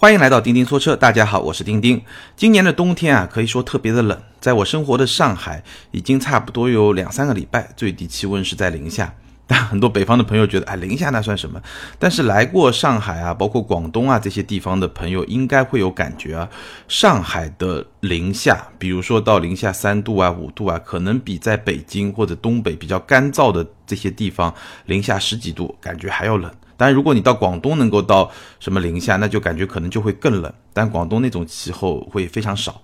[0.00, 2.00] 欢迎来到钉钉说车，大家好，我是钉钉。
[2.36, 9.12] 今年的冬天啊，可以说特别的冷，在我生活的上海，已经差不多有两三个礼拜，最低气温是在零下。
[9.48, 11.60] 但 很多北方的朋友觉得，哎，零下那算什么？
[11.98, 16.48] 但是来过上海啊，包括广东啊这些地方的朋友，应该会有感觉啊。
[16.86, 24.54] 上海的零下，比如说到零下三度啊、五度啊，可能比在北京或者东北比较干燥的这些地方
[24.86, 26.48] 零下十几度，感觉还要冷。
[26.78, 30.50] 但如果你到广东能够到什么零下，那就感觉可能就会更冷。
[30.72, 32.80] 但广东那种气候会非常少，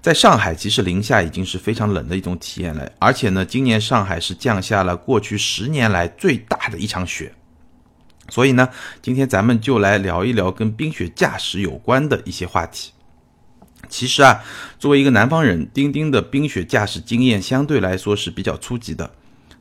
[0.00, 2.88] 在上海其实零下已经是非常冷的一种体验了。
[3.00, 7.34] 而且呢，今年上海是降下了过去十年来最大的一场雪。
[8.30, 8.68] 所以呢，
[9.02, 12.92] 今天咱们就来聊一聊跟冰雪驾驶有关的一些话题。
[13.88, 14.42] 其实啊，
[14.78, 19.10] 作为一个南方人，钉钉的冰雪驾驶经验相对来说是比较初级的。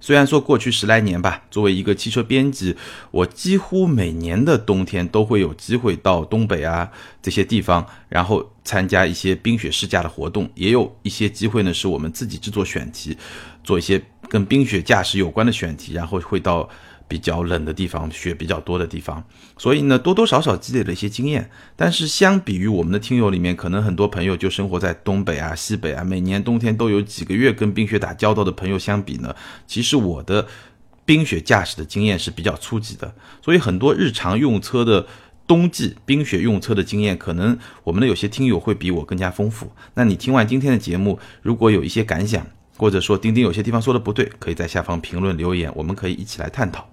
[0.04, 2.76] 虽然说过去十来年吧，作为一个汽车编辑，
[3.10, 13.18] 我几乎每年的冬天都会有机会到东北啊这些地方，然后参加一些冰雪试驾的活动，也有一些机会呢是我们自己制作选题，
[13.64, 16.70] 做一些跟冰雪驾驶有关的选题，然后会到。
[17.08, 19.23] 比较冷的地方，雪比较多的地方，
[19.58, 21.50] 所以呢，多多少少积累了一些经验。
[21.76, 29.36] 但是相比于我们的听友里面，可能很多朋友就生活在东北啊、西北啊，每年冬天都有几个月跟冰雪打交道的朋友相比呢，
[29.68, 30.48] 其实我的
[31.06, 33.14] 冰雪驾驶的经验是比较初级的。
[33.44, 35.06] 所以很多日常用车的
[35.45, 39.72] 冬季冰雪用车的经验，可能我们的有些听友会比我更加丰富。
[39.94, 46.90] 那你听完今天的节目，如果有一些感想，或者说钉钉有些地方说的不对，可以在下方评论留言，我们可以一起来探讨。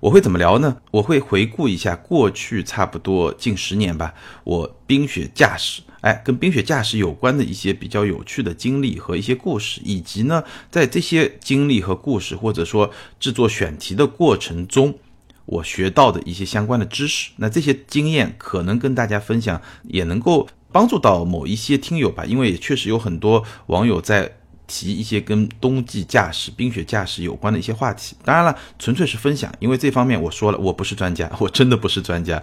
[0.00, 0.78] 我会怎么聊呢？
[0.92, 14.94] 我会回顾一下过去差不多近十年吧，我冰雪驾驶，哎，跟冰雪驾驶有关的一些比较有趣的经历和一些故事，以及呢，在这些经历和故事或者说制作选题的过程中，
[15.44, 17.32] 我学到的一些相关的知识。
[17.36, 24.36] 那这些经验可能跟大家分享，也能够帮助到某一些听友吧，因为也确实有很多网友在。
[24.70, 32.40] 提一些跟冬季驾驶、冰雪驾驶有关的一些话题，当然了，纯粹是分享，因为这方面我说了，我不是专家，我真的不是专家。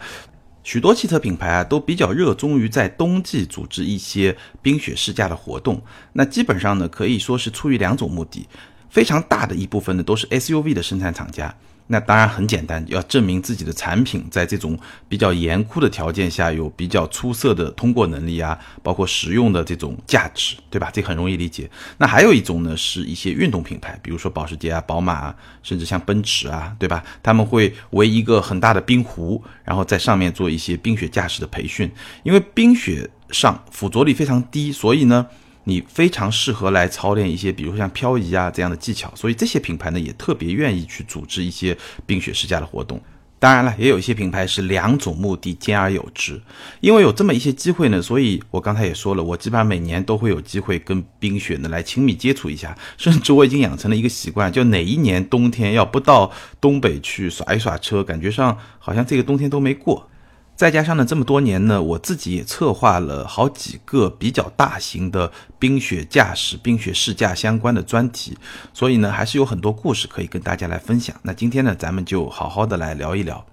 [0.64, 8.46] 许多汽车品牌啊，都比较热衷于在冬季组织一些冰雪试驾的活动，那基本上呢，可以说是出于两种目的，
[8.90, 11.56] 非常大的一部分呢，都是 SUV 的生产厂家。
[11.88, 14.78] 那当然很简单，要证明自己的产品在这种
[15.08, 20.90] 比较严酷的条件下有比较出色的通过能力啊，包括实用的这种价值，对吧？
[20.92, 21.70] 这很容易理解。
[21.98, 27.04] 那还有一种呢，是一些运动品牌，比如说保时捷啊、宝马啊，甚至像奔驰啊，对吧？
[27.24, 31.90] 他们会围一个很大的冰湖，然后在上面做一些冰雪驾驶的培训，
[32.24, 35.26] 因为冰雪上附着力非常低，所以呢。
[35.68, 43.02] 你非常适合来操练一些，比如像漂移啊这样的技巧，所以这些品牌呢也特别愿意去组织一些冰雪试驾的活动。
[43.38, 46.42] 当然了，也有一些品牌是两种目的兼而有之，
[46.80, 60.10] 因为有这么一些机会呢，所以我刚才也说了，我基本上每年都会有机会跟冰雪呢来亲密接触一下，甚至我已经养成了一个习惯，就哪一年冬天要不到东北去耍一耍车，感觉上好像这个冬天都没过。
[60.58, 68.36] 再加上呢，这么多年呢，我自己也策划了好几个比较大型的冰雪驾驶、冰雪试驾相关的专题，
[68.74, 71.16] 所以呢，还是有很多故事可以跟大家来分享。
[71.22, 73.46] 那今天呢，咱们就好好的来聊一聊。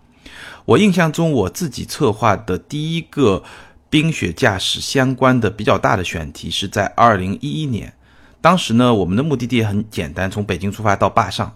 [0.65, 3.44] 我印象中，我自己策划的第一个
[3.91, 7.92] 冰雪驾驶相关的比较大的选题是在二零一一年，
[8.41, 11.54] 当时呢，我们的目的地很简单，从北京出发到坝上。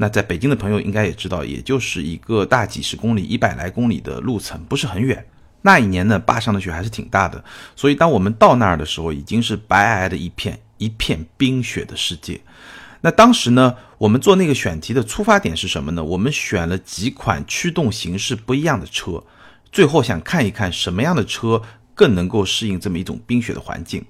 [0.00, 5.22] 那在北京的朋友应该也知道，也就是一个大几十公里、一百来公里的路程，不是很远。
[5.60, 7.44] 那一年呢，坝上的雪还是挺大的，
[7.76, 12.40] 所以当我们到那儿的时候，已经是白皑皑的一片，一片冰雪的世界。
[13.02, 16.02] 那当时呢，我们做那个选题的出发点是什么呢？
[16.02, 19.22] 我们选了几款驱动形式不一样的车，
[19.70, 21.60] 最后想看一看什么样的车
[21.94, 24.02] 更能够适应这么一种冰雪的环境。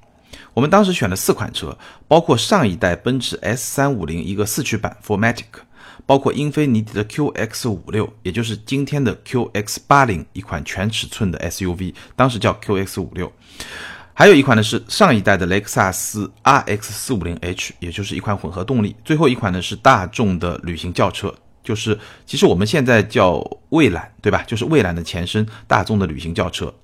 [0.54, 1.76] 我们当时选了四款车，
[2.06, 5.46] 包括上一代奔驰 S 三五零一个四驱版 Formatic。
[6.06, 13.32] 包括英菲尼迪的 QX 五六，也就是今天的 QX 八零，一款全尺寸的 SUV，当时叫 QX 五六。
[14.12, 18.94] 还有一款呢是上一代的雷克萨斯 RX 四五零 H，也就是一款混合动力。
[19.04, 23.38] 最后一款呢是大众的旅行轿车，就是其实我们现在叫
[23.70, 24.42] 蔚揽，对吧？
[24.46, 26.74] 就是蔚揽的前身，大众的旅行轿车。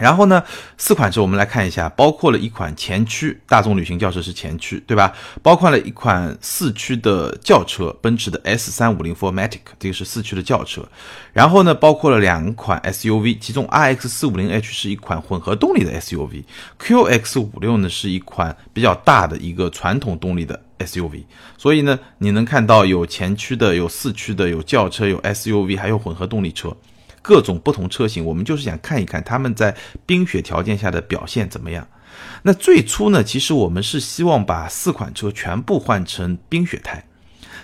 [0.00, 0.42] 然后呢，
[0.78, 5.12] 四款车我们来看一下，包括了一款前驱大众旅行轿车是前驱，对吧？
[5.42, 10.88] 包括了一款四驱的轿车，奔驰的 S 三五零 Formatic，这个是四驱的轿车。
[11.32, 21.24] 然后呢，包括了两款 SUV，其中 RX 四五零 H 是一款混合动力的 SUV，QX 五六呢是一款比较大的一个传统动力的 SUV。
[21.58, 26.74] 所以呢，你能看到有前驱的，有四驱的，有轿车，有 SUV，还有混合动力车。
[27.22, 29.76] 各种不同车型，我们就是想看一看他们在
[30.06, 31.86] 冰雪条件下的表现怎么样。
[32.42, 37.04] 那最初呢，其实我们是希望把四款车全部换成冰雪胎，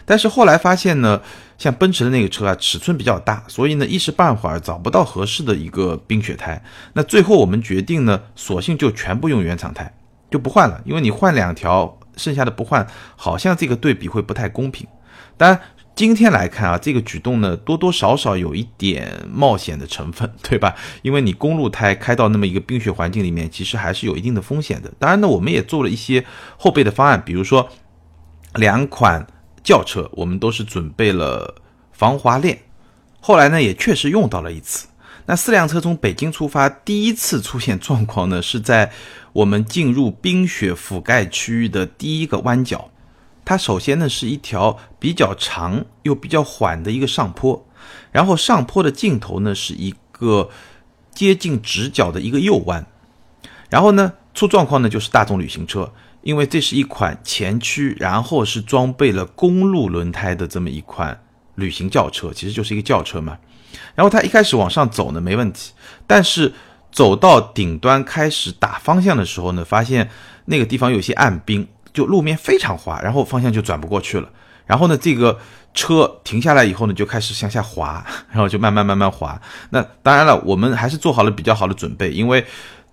[0.04, 1.20] 但是后来发现呢，
[1.58, 6.62] 像奔驰的那个车啊，尺寸比较大，所以呢一时半会儿找不到合适的一个冰雪胎。
[6.92, 9.92] 那最后我们决定呢，索性就全部用原厂胎，
[10.30, 12.86] 就不换了，因为你换两条，剩下的不换，
[13.16, 14.86] 好像这个对比会不太公平。
[15.36, 15.60] 当然。
[15.96, 20.76] 今天来看啊，这个举动呢，多多少少有一点冒险的成分，对吧？
[21.00, 24.92] 因为你公路胎开到那么一个冰雪环境里面，其实还是有一定的风险的。
[24.98, 26.22] 当然呢，我们也做了一些
[26.58, 27.70] 后备的方案，比如说
[28.56, 29.26] 两款
[29.64, 31.62] 轿车，我们都是准备了
[31.92, 32.58] 防滑链，
[33.20, 34.88] 后来呢也确实用到了一次。
[35.24, 38.92] 那四辆车从北京出发，第一次出现状况呢，是在
[39.32, 42.90] 我们进入冰雪覆盖区域的第一个弯角。
[43.46, 47.64] 它首先呢是一条比较长又比较缓的一个上坡，
[48.10, 50.50] 然后上坡的尽头呢是一个
[51.14, 52.84] 接近直角的一个右弯，
[53.70, 61.22] 然后呢出状况呢就是大众旅行车，因为这是一款前驱，然后是装备了公路轮胎的这么一款
[61.54, 63.38] 旅行轿车，其实就是一个轿车嘛。
[63.94, 65.70] 然后它一开始往上走呢没问题，
[66.04, 66.52] 但是
[66.90, 70.10] 走到顶端开始打方向的时候呢，发现
[70.46, 71.68] 那个地方有些暗冰。
[71.96, 74.28] 就路面非常滑，然后方向就转不过去了。
[74.66, 75.38] 然后呢，这个
[75.72, 79.40] 车停下来以后呢，就开始向下滑， 然后就慢慢慢慢滑。
[79.70, 82.44] 那当然了，我们还是做好了比较好的准备，因为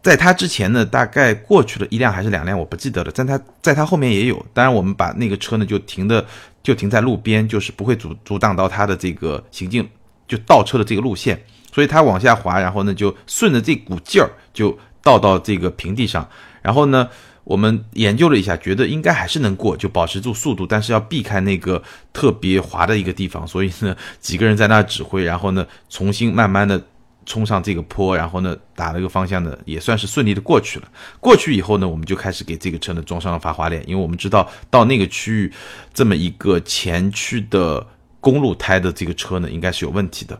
[0.01, 3.11] 在它之前呢，大概过去了一辆还是两辆，我不记得了。
[3.13, 4.45] 但它在它后面也有。
[4.53, 6.25] 当然，我们把那个车呢就停的
[6.61, 9.85] 就停在路边，就是不会阻阻挡到它的这个行进，
[10.25, 11.37] 就倒车的这个路线。
[11.73, 16.25] 所以它往下滑，然后呢就顺着这股劲儿就倒到这个平地上，
[16.61, 17.09] 然后呢。
[17.43, 21.81] 我们研究了一下，觉得应该还是能过，就保持住速度，但是要避开那个
[22.13, 23.45] 特别滑的一个地方。
[23.45, 26.81] 所以呢，几个人在那指挥，然后呢，重新慢慢的
[27.25, 30.87] 冲上这个坡，然后呢，打了个方向呢，也算是顺利的过去了。
[31.19, 35.53] 过去以后呢，我们就开始给这个车呢装上了防滑链，因为我们知道到那个区域，
[35.93, 37.85] 这么一个前驱的
[38.21, 40.39] 公路胎的这个车呢，应该是有问题的。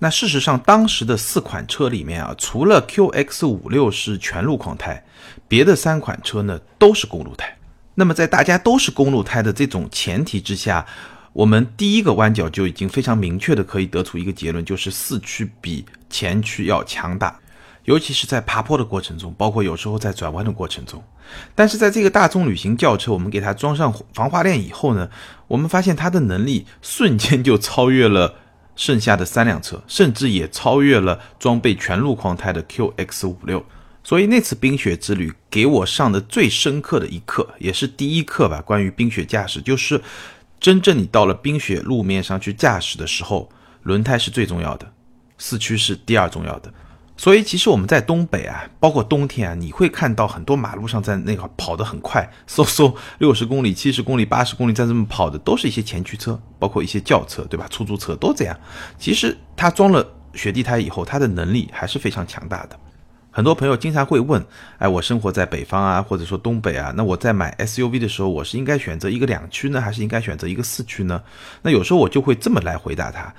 [0.00, 5.02] 那事实上，当时的四款车里面啊，除了 QX 五六是全路况胎，
[5.48, 7.56] 别的三款车呢都是公路胎。
[7.94, 10.84] 那么在大家都是公路胎的这种前提之下，
[11.32, 17.38] 我们第一个弯角就已经非常明确的可以得出一个结论，就是四驱比前驱要强大，
[17.84, 21.02] 尤其是在爬坡的过程中，包括有时候在转弯的过程中。
[21.54, 25.08] 但是在这个大众旅行轿车，我们给它装上防滑链以后呢，
[25.48, 28.36] 我们发现它的能力瞬间就超越了。
[28.76, 33.64] 剩下的三辆车，甚至也超越了装备全路况胎的 QX 五六。
[34.04, 40.00] 所以那次冰雪之旅给我上的最深刻的一课，也是第一课吧，关于冰雪驾驶，就是
[40.60, 43.50] 真正你到了冰雪路面上去驾驶的时候，
[43.82, 44.92] 轮胎是最重要的，
[45.38, 46.72] 四驱是第二重要的。
[47.16, 57.66] 所以其实我们在东北啊，包括冬天啊，你会看到很多马路上在那个跑得很快，嗖嗖 六十公里、七十公里、八十公里在这么跑的，都是一些前驱车，包括一些轿车，对吧？
[57.70, 58.58] 出租车都这样。
[58.98, 62.78] 其实它装了雪地胎以后，它的能力还是非常强大的。
[63.36, 64.40] 很多朋友经常会问，
[64.78, 71.20] 哎，我生活在北方啊，或者说东北啊，那我在买 SUV 的时候，我是应该选择一个两驱呢，还是应该选择一个四驱呢？
[71.62, 73.34] 那有时候我就会这么来回答他。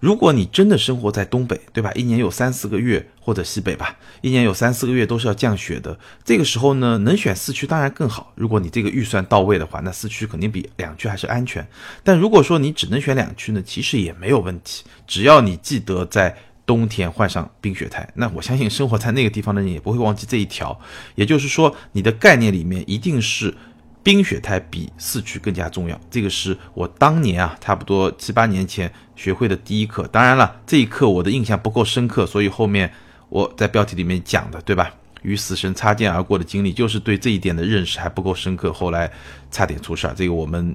[0.00, 1.90] 如果你真的生活在东北，对吧？
[1.94, 5.98] 一年有三四个月，或者西北吧，一年有三四个月都是要降雪的。
[6.22, 8.32] 这个时候呢，能选四驱当然更好。
[8.36, 11.66] 如果你这个预算到位的话，那四驱肯定比两驱还是安全。
[12.04, 16.36] 但如果说你只能选两驱呢，其实也没有问题，只要你记得在
[16.68, 18.08] 冬天换上冰雪胎。
[18.14, 20.78] 那我相信生活在那个地方的人也不会忘记这一条。
[21.16, 23.52] 也就是说，你的概念里面一定是。
[24.00, 30.06] 冰雪胎比四驱更加重要，这个是我当年啊，差不多七八年前学会的第一课。
[30.06, 32.90] 当然了，这一课我的印象不够深刻，所以后面
[33.28, 34.90] 我在标题里面讲的，对吧？
[35.20, 39.10] 与死神擦肩而过的经历，就是对这一点的认识还不够深刻，后来
[39.50, 40.14] 差点出事儿。
[40.16, 40.74] 这个我们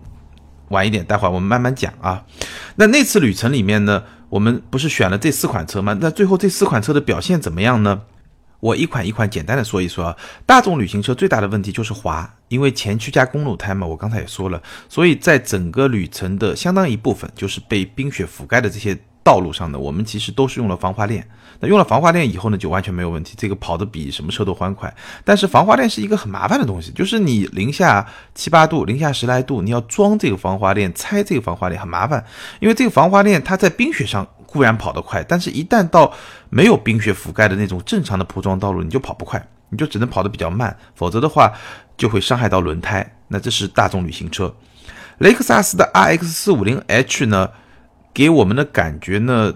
[0.74, 2.26] 晚一点，待会儿我们慢慢讲啊。
[2.76, 5.98] 那那次旅程里面呢，我们不是选了这四款车吗？
[6.02, 8.02] 那最后这四款车的表现怎么样呢？
[8.60, 21.28] 我一款一款简单的说一说啊，大众旅行车最大的问题就是滑，因为前驱加公路胎嘛，我刚才也说了，所以在整个旅程的相当一部分就是被冰雪覆盖的这些道路上呢，我们其实都是用了防滑链。
[21.60, 24.94] 那用了防滑链以后呢，就完全没有问题，这个跑得比什么车都欢快。
[25.24, 32.24] 但是防滑链是一个很麻烦的东西，就是你零下七八度、零下十来度，你要装这个防滑链、拆这个防滑链很麻烦，
[32.60, 34.28] 因为这个防滑链它在冰雪上。
[34.46, 36.14] 固然跑得快，但是一旦到
[36.52, 41.52] 没有冰雪覆盖的那种正常的铺装道路，你就跑不快，你就只能跑得比较慢，否则的话
[41.98, 43.16] 就会伤害到轮胎。
[43.30, 44.54] 那这是大众旅行车，
[45.18, 47.50] 雷克萨斯的 RX 四五零 H 呢，
[48.14, 49.54] 给我们的感觉呢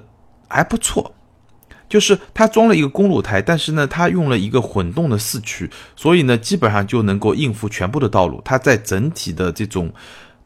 [0.48, 1.14] 还不错，
[1.88, 8.42] 就是它装了一个公路胎，但是呢，它用了一个混动的四驱，所以呢，基本上就能够应付全部的道路。
[8.44, 9.92] 它在整体的这种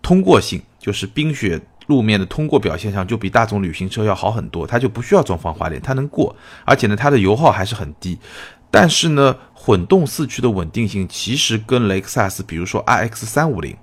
[0.02, 4.68] 通过性，就是冰雪路面的通过表现上，就比大众旅行车要好很多。
[4.68, 8.20] 它就不需要装防滑链，它能过，而且呢，它的油耗还是很低。
[8.70, 13.76] 但是呢，混动四驱的稳定性其实跟雷克萨斯，比如说 RX 三五零。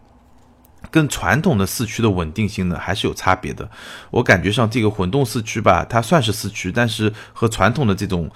[0.90, 3.68] 跟传统的四驱的稳定性呢还是有差别的。
[4.10, 8.30] 我感觉上这个混动四驱吧，它算是四驱，但是和传统的这种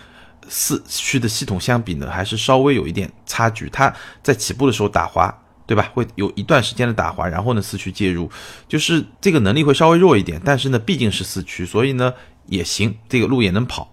[0.49, 3.68] 四驱的系统相比呢，还是稍微有一点差距。
[3.71, 5.32] 它在起步的时候打滑，
[5.66, 5.90] 对吧？
[5.94, 8.30] 会有一段时间的打滑，然后呢四驱介入，
[8.68, 10.40] 就是这个能力会稍微弱一点。
[10.44, 12.12] 但是呢，毕竟是四驱，所以呢
[12.47, 13.88] 也行，这个路也能跑。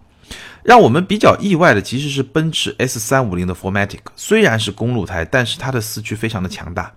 [0.61, 6.93] 让我们比较意外的其实是奔驰 S 三五零的 Formatic，虽然是公路胎，但是它的四驱非常的强大。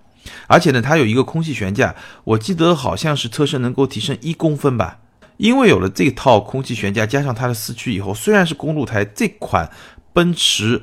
[0.46, 4.98] 而且呢，它有一个空气悬架，我记得好像是车身能够提升一公分吧。
[5.38, 9.68] 因为有了这套空气悬架，加上它的四驱以后，虽然是公路胎，这款
[10.12, 10.80] 奔驰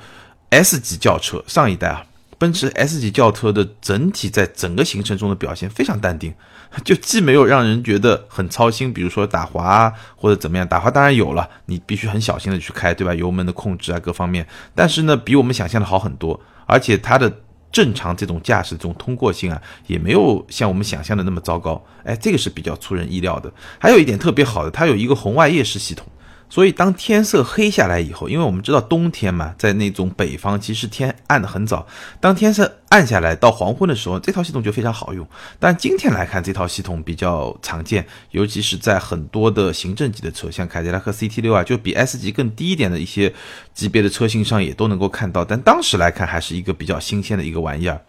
[0.49, 2.03] S 级轿车上一代啊，
[2.37, 6.33] 奔驰 S 级轿车的整体在整个行程中的表现非常淡定，
[6.83, 13.13] 就既没有让人觉得很操心，比如说打滑啊或者怎么样，打滑当然有了，你必须很小心的去开，对吧？
[13.13, 17.31] 油门的控制啊，各方面，但是呢，比我们想象的好很多，而且它的。
[17.71, 21.83] 正常这种驾驶这种通过性啊，也没有像我们想象的那么糟糕。
[22.03, 23.51] 哎，这个是比较出人意料的。
[23.77, 26.05] 还有一点特别好的，它有一个红外夜视系统。
[26.49, 31.85] 所以，当天色黑下来以后，因为我们知道冬天嘛，在那种北方，其实天暗的很早。
[32.19, 35.27] 当天色暗下来到黄昏的时候，这套系统就非常好用。
[35.59, 43.31] 但今天来看，这套系统比较常见，尤其是在很多的行政级的车，像凯迪拉克 CT 六啊，就比 S 级更低一点的一些
[43.75, 45.45] 级别的车型上也都能够看到。
[45.45, 48.01] 但当时来看，还是一个比较新鲜的一个玩意儿。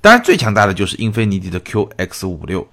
[0.00, 2.66] 当然，最强大的就是英菲尼迪的 QX 五六。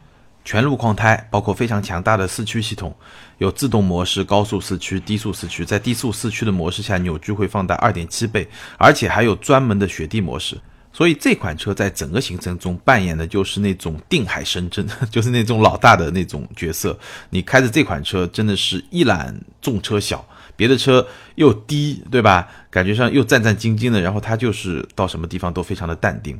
[0.45, 2.95] 全路况胎，包括非常强大的四驱系统，
[3.37, 5.63] 有自动模式、高速四驱、低速四驱。
[5.63, 8.47] 在低速四驱的模式下，扭矩会放大二点七倍，
[8.77, 10.57] 而且还有专门的雪地模式。
[10.95, 16.95] 所以这款车在整个行程中扮演的就是那种定海神针， 就是那种老大的那种角色。
[17.31, 20.23] 你开着这款车，真的是一览众车小，
[20.55, 22.47] 别的车又低，对吧？
[22.69, 26.39] 感觉上又战战兢兢的，然后它就是到什么地方都非常的淡定。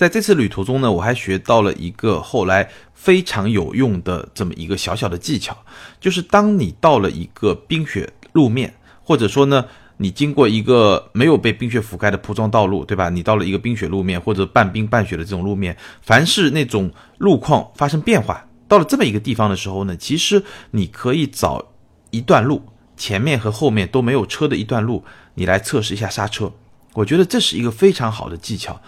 [0.00, 5.54] 在这次旅途中呢，我还学到了一个后来非常有用的这么一个小小的技巧，
[6.00, 8.72] 就是当你到了一个冰雪路面，
[9.04, 9.62] 或者说呢，
[9.98, 13.10] 你经过一个没有被冰雪覆盖的铺装道路，对吧？
[13.10, 21.62] 你到了一个冰雪路面或者半冰半雪的这种路面，凡是那种路况发生变化，到了这么一个地方的时候呢，其实你可以找
[22.08, 22.62] 一段路，
[22.96, 25.04] 前面和后面都没有车的一段路，
[25.34, 26.50] 你来测试一下刹车。
[26.94, 28.82] 我觉得这是一个非常好的技巧。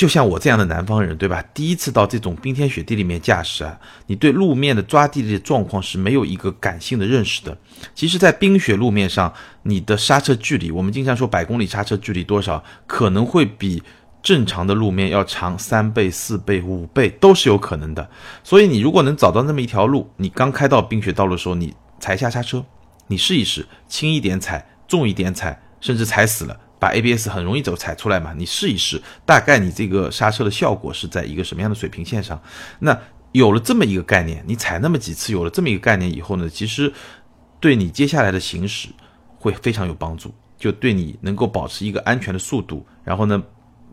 [0.00, 1.44] 就像我这样的南方人，对吧？
[1.52, 7.54] 第一次到这种冰天雪地里面驾驶啊，你对路面的抓地力的状况是没有一个感性的认识的。
[7.94, 9.30] 其实，在冰雪路面上，
[9.64, 13.82] 你的刹车距离，我们经常说百公里刹车距离多少，可能会比
[14.22, 18.08] 正常的路面要长三倍、四倍、五倍都是有可能的。
[18.42, 22.64] 所以，你如果能找到那么一条路，你刚开到冰雪道路的时候，你踩下刹车，
[23.08, 26.58] 你试一试，轻一点踩，重一点踩，甚至踩死了。
[26.80, 32.42] 把 ABS 很容易走踩出来嘛，你试一试，大概你这个刹车的效果是在一个什么样的水平线上？
[32.80, 32.98] 那
[33.32, 36.92] 有了这么一个概念，你踩那么几次，有了这么一个概念以后呢，其实
[37.60, 38.88] 对你接下来的行驶
[39.38, 43.40] 会非常有帮助，就对你能够保持一个安全的速度，然后呢，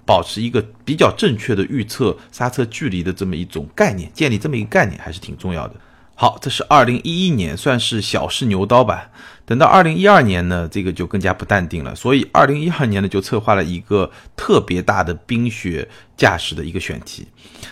[0.05, 5.75] 保持一个比较正确的预测刹车距离的这么一种概念，建立这么一个概念还是挺重要的。
[6.15, 9.11] 好，这是二零一一年，算是小试牛刀吧。
[9.47, 11.95] 等到二零一二年呢，这个就更加不淡定了。
[11.95, 15.87] 所以二零一二年呢，就策划了一个特别大的冰雪
[16.17, 17.25] 驾驶的一个选题。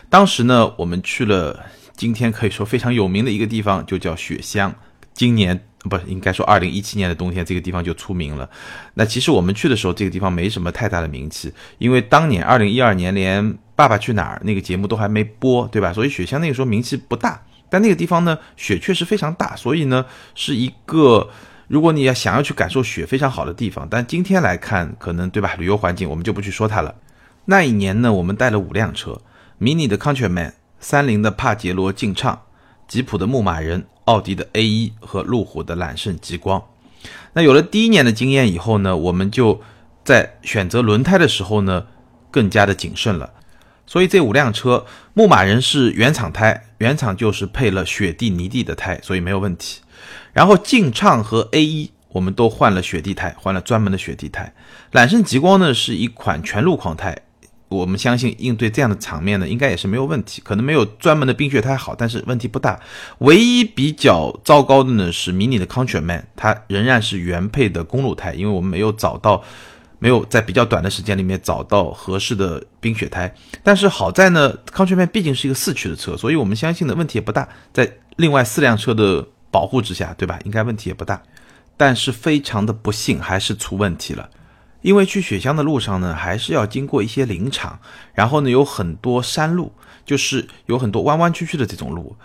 [0.09, 1.65] 当时呢，我们去了
[1.97, 4.73] 今天可以说非常有名的一个地方，就叫雪乡。
[5.13, 8.49] 今年不应该说二零一七年的冬天，这个地方就出名了。
[8.93, 13.43] 那其实我们去的时候，这个地方没什么太大的名气，因为当年二零一二年连
[13.75, 15.91] 《爸爸去哪儿》那个节目都还没播，对吧？
[15.91, 17.41] 所以雪乡那个时候名气不大。
[17.69, 20.05] 但那个地方呢，雪确实非常大，所以呢，
[20.35, 21.29] 是一个
[21.67, 23.87] 如果你要想要去感受雪非常好的地方。
[23.89, 25.55] 但今天来看，可能对吧？
[25.57, 26.95] 旅游环境我们就不去说它了。
[27.45, 29.21] 那一年呢，我们带了五辆车
[29.59, 32.41] ：：Mini 的 Countryman、三菱的帕杰罗劲畅、
[32.87, 36.63] 吉普的牧马人、奥迪的 A1 和路虎的揽胜极光。
[37.33, 39.61] 那有了第一年的经验以后呢，我们就
[40.03, 41.85] 在选择轮胎的时候呢，
[42.31, 43.31] 更加的谨慎了。
[43.87, 49.81] 所以这五辆车，牧马人是原厂胎，原厂就是配了雪地泥地的胎，所以没有问题。
[50.35, 54.53] 然后劲畅和 A 一我们都换了雪地胎，换了专门的雪地胎。
[54.91, 57.17] 揽胜极光呢是一款全路况胎，
[57.69, 62.77] 我们相信应对这样的场面呢，应该也是没有问题，可能没有专门的冰雪胎好，但是问题不大。
[63.19, 69.41] 唯一比较糟糕的呢是迷你的 Countryman，它仍然是原配的公路胎，因为我们没有找到，
[69.99, 73.33] 没有在比较短的时间里面找到合适的冰雪胎。
[73.63, 79.25] 但是好在呢 ctrl 毕竟是一个四驱的车，所以我们相信的问题也不大，在另外四辆车的
[79.55, 80.37] 保护之下，对吧？
[80.43, 81.23] 应该问题也不大。
[81.77, 84.29] 但是非常的不幸，还是出问题了。
[84.81, 87.79] 因为去雪乡的路上呢，还是要经过一些林场，
[88.13, 89.71] 然后呢有很多山路，
[90.05, 92.15] 就是有很多弯弯曲曲的这种路，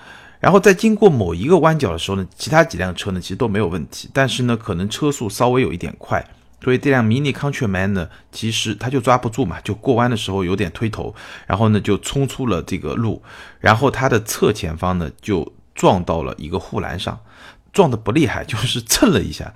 [0.40, 6.22] 然后在经过某一个弯角的时候呢，其他几辆车呢其实都没有问题，但是呢可能车速稍微有一点快，
[6.62, 11.14] 所以这辆 Mini Countryman 呢其实它就抓不住嘛，就过弯的时候有点推头，
[11.46, 13.22] 然后呢就冲出了这个路，
[13.58, 17.18] 然后它的侧前方呢就撞到了一个护栏上，
[17.72, 19.54] 撞的不厉害， 就是蹭了一下。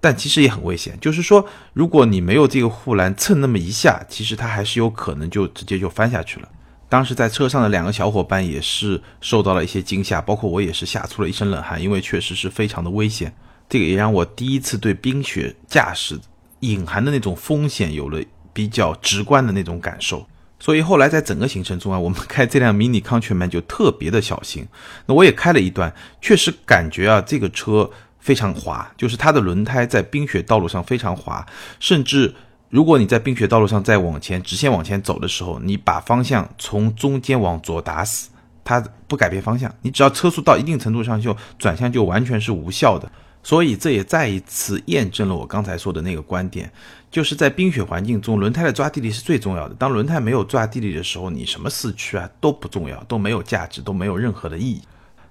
[0.00, 6.48] 但其实也很危险，就是说，如果你没有这个护栏蹭那么一下，其实它还是有可能就直接就翻下去了。
[6.88, 13.34] 当时在车上的两个小伙伴也是受到了一些惊吓，包括我也是吓出了一身冷汗，因为确实是非常的危险。
[13.68, 16.16] 这个也让我第一次对冰雪驾驶
[16.60, 18.22] 隐含的那种风险有了
[18.52, 20.24] 比较直观的那种感受。
[20.58, 24.66] 所以后来在整个行程中啊，我们开这辆迷你康全曼就特别的小心。
[25.06, 27.90] 那我也开了一段，确实感觉啊，这个车。
[28.20, 31.46] 非常滑，就是它的轮胎在冰雪道路上非常滑，
[31.80, 32.34] 甚至
[32.68, 38.28] 如果你在冰雪道路上再往前直线往前走的时候，你把方向从中间往左打死，
[38.64, 43.10] 它不改变方向，你只要车速到一定程度上就转向就完全是无效的。
[43.42, 46.70] 所以这也再一次验证了我刚才说的那个观点，
[47.10, 49.74] 就是在冰雪环境中，轮胎的抓地力是最重要的。
[49.74, 54.82] 当轮胎没有抓地力的时候，你什么四驱啊都不重要，都没有价值，都没有任何的意义。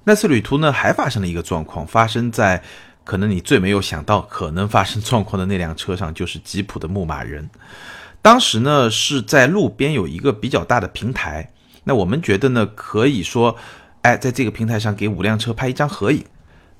[0.04, 2.64] 那次旅途呢，还发生了一个状况，发生在
[3.04, 7.50] 可能你最没有想到可能发生状况的那辆车上，就是吉普的牧马人。
[8.22, 11.52] 当时呢是在路边有一个比较大的平台，
[11.84, 13.56] 那我们觉得呢可以说，
[14.02, 16.26] 哎，在这个平台上给五辆车拍一张合影。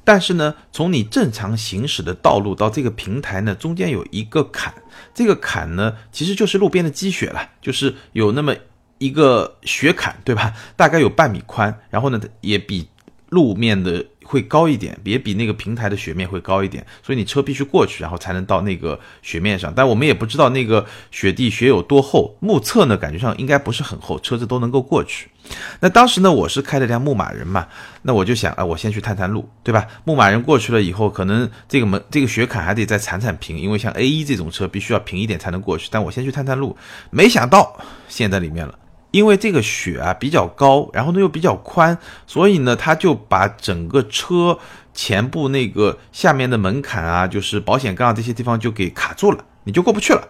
[0.08, 4.74] 但是呢，从你正常行驶的道路到这个平台呢，中间有一个坎，
[5.14, 8.56] 这个坎呢其实就是路边的积雪了，就是有那么
[9.00, 10.54] 一个雪坎，对吧？
[10.78, 12.88] 大概有半米宽，然后呢也比。
[13.30, 19.72] 路面的会高一点，也比那个平台的雪面会高一点，所以你车必须过去，然后才能到那个雪面上。
[19.74, 25.30] 但我们也不知道那个雪地雪有多厚，目测呢感觉上应该不是很厚，车子都能够过去。
[25.80, 27.66] 那当时呢我是开了辆牧马人嘛，
[28.02, 29.88] 那我就想啊，我先去探探路，对吧？
[30.04, 35.88] 牧马人过去了以后，可能这个门这个雪坎还得再铲铲平，因为像 A 一这种车必须要平一点才能过去。
[35.90, 36.76] 但我先去探探路，
[37.12, 38.78] 没想到陷在里面了。
[39.12, 44.60] 因为这个雪啊比较高，然后呢又比较宽，所以呢他就把整个车
[44.94, 50.28] 前部那个下面的门槛啊，就是保险杠这些地方就给卡住了，你就过不去了。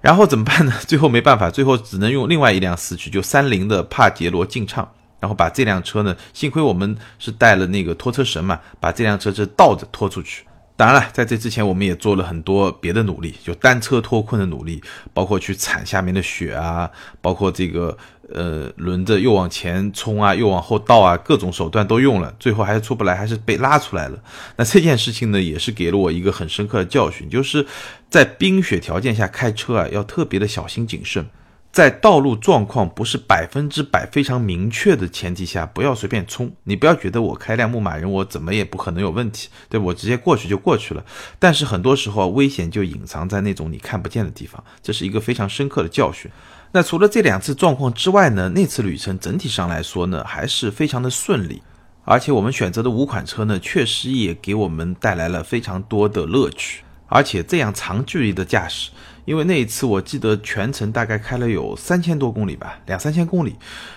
[0.00, 0.72] 然后怎么办呢？
[0.86, 4.86] 最后没办法，最后只能用另外一辆四驱，就三菱的帕杰罗劲畅，
[5.18, 10.44] 然后把这辆车呢，幸亏我们是带了那个拖车绳嘛，把这辆车是倒着拖出去。
[10.76, 14.82] 当然了，在这之前我们也做了很多别的努力，就单车脱困的努力，
[15.12, 17.96] 包括去铲下面的雪啊，包括这个
[18.32, 24.18] 呃轮子又往前冲啊，又往后倒啊，各种手段都用了，最后还是出不来，还是被拉出来了。
[24.56, 27.64] 那这件事情呢，也是给了我一个很深刻的教训，就是
[28.10, 31.24] 在冰雪条件下开车啊，要特别的小心谨慎。
[31.74, 36.48] 在道路状况不是百分之百非常明确的前提下，不要随便冲。
[36.62, 41.04] 你不要觉得我开辆牧马人，我怎么也不可能有问题，对我直接过去就过去了。
[41.36, 46.30] 但是很多时候危险就隐藏在那种你看不见的地方，这是一个非常深刻的教训。
[46.70, 51.60] 那除了这两次状况之外呢，那次旅程整体上来说呢，还是非常的顺利。
[52.04, 56.84] 而且我们选择的五款车呢，确实也给我们带来了非常多的乐趣。
[57.14, 58.90] 而且这样长距离的驾驶。
[59.24, 63.54] 因为那一次我记得全程大概开了有三千多公里吧，两三千公里，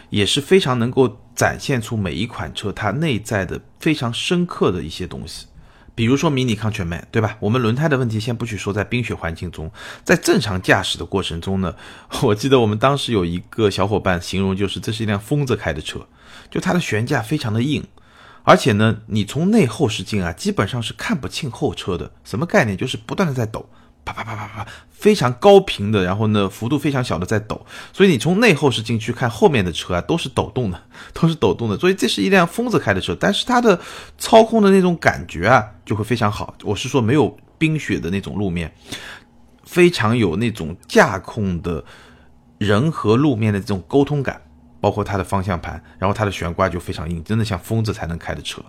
[0.10, 5.48] 也是非常能够展现出每一款车它内在的非常深刻的一些东西。
[5.94, 7.36] 比如说迷你康全曼，对吧？
[7.40, 9.70] 我们轮胎的问题先不去说，在冰雪环境中，
[10.04, 11.76] 在正常驾驶的过程中呢，
[12.22, 16.08] 我记得我们当时有一个小伙伴形容，就是这是一辆疯子开的车，
[16.52, 17.84] 就它的悬架非常的硬，
[18.48, 22.78] 而且呢，你从内后视镜啊，基本上是看不清后车的，什么概念？
[22.78, 23.68] 就是不断的在抖。
[24.06, 30.82] 啪啪啪啪啪，非常高频的，然后呢，幅度非常小的在抖，所以你从内后视镜去看后面的车啊，都是抖动的，
[31.12, 33.78] 都是抖动的，所以这是一辆疯子开的车，但是它的
[34.18, 36.56] 操控的那种感觉啊，就会非常好。
[36.64, 38.74] 我是说没有冰雪的那种路面，
[39.66, 41.84] 非常有那种驾控的
[42.60, 44.42] 人和路面的这种沟通感，
[44.80, 48.62] 包括它的方向盘，然后它的悬挂就非常硬，真的像疯子才能开的车，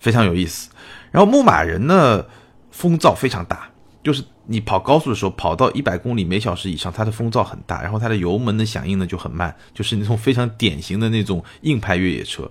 [0.00, 0.70] 非常有意思。
[1.10, 2.24] 然后牧马人呢，
[2.70, 3.70] 风噪非常大。
[4.00, 12.50] 就是你跑高速的时候，跑到一百公里每小时以上，它的风噪很大，然后它的油门的响应呢就很慢，就是那种非常典型的那种硬派越野车。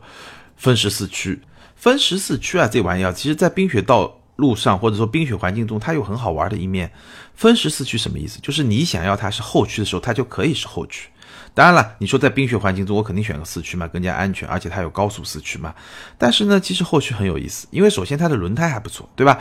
[0.58, 1.42] 分时四驱，
[1.76, 6.92] 分时四驱啊，这玩意儿其实在冰雪道路上或者说冰雪环境中，它有很好玩的一面。
[7.34, 8.40] 分时四驱什么意思？
[8.42, 11.10] 就是你想要它是后驱的时候，它就可以是后驱。
[11.58, 15.74] 当然了，你说在冰雪环境中，我肯定选个四驱嘛，更加安全，而且它有高速四驱嘛。
[16.16, 19.40] 但是呢，其实后驱很有意思，因为首先它的轮胎还不错，对吧？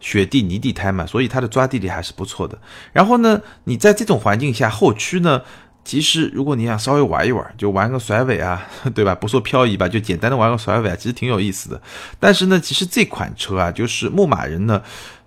[0.00, 2.58] 雪地泥地胎嘛，所以它的抓地力还是不错的。
[2.92, 5.40] 然后呢，你在这种环境下后驱呢，
[5.84, 9.14] 其实如果你想稍微玩一玩，就玩个甩尾啊， 对吧？
[9.14, 11.80] 不说漂移吧，就简单的玩个甩尾啊，其实挺有意思的。
[12.18, 14.82] 但是呢，其实这款车啊，就是牧马人呢，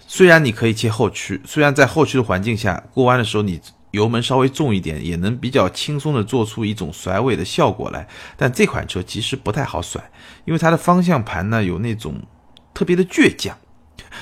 [0.06, 3.62] 虽然你可以切后驱，虽然在后驱的环境下过弯的时候你。
[3.96, 8.08] 油门稍微重一点，也能比较轻松的做出一种甩尾的效果来。
[8.38, 10.12] 但这款车其实不太好甩，
[10.46, 12.22] 因为它的方向盘呢有那种
[12.74, 13.58] 特别的倔强，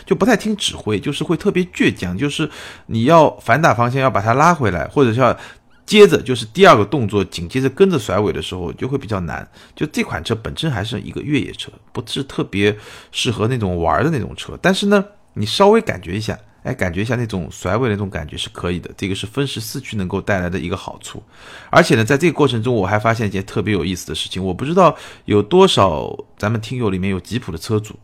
[0.06, 2.18] 就不太听指挥，就是会特别倔强。
[2.18, 2.50] 就是
[2.86, 5.38] 你要反打方向要把它拉回来，或者是要
[5.86, 9.46] 接着就是第二个动作紧接着跟着甩尾的时候就会比较难。
[9.76, 12.78] 就这款车本身还是一个越野车，不是特别
[13.12, 14.58] 适合那种玩的那种车。
[14.62, 16.38] 但是呢，你稍微感觉一下。
[16.63, 21.21] 哎，感觉一下那种甩尾的那种感觉是可以的，这个是分时四驱能够带来的一个好处。
[21.69, 24.43] 而且呢，在这个过程中，我还发现一件特别有意思的事情。
[24.43, 27.99] 我不知道有多少咱们听友里面有吉普的车主，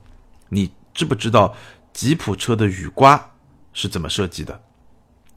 [0.49, 1.55] 你知不知道
[1.93, 3.31] 吉普车的雨刮
[3.71, 4.61] 是怎么设计的？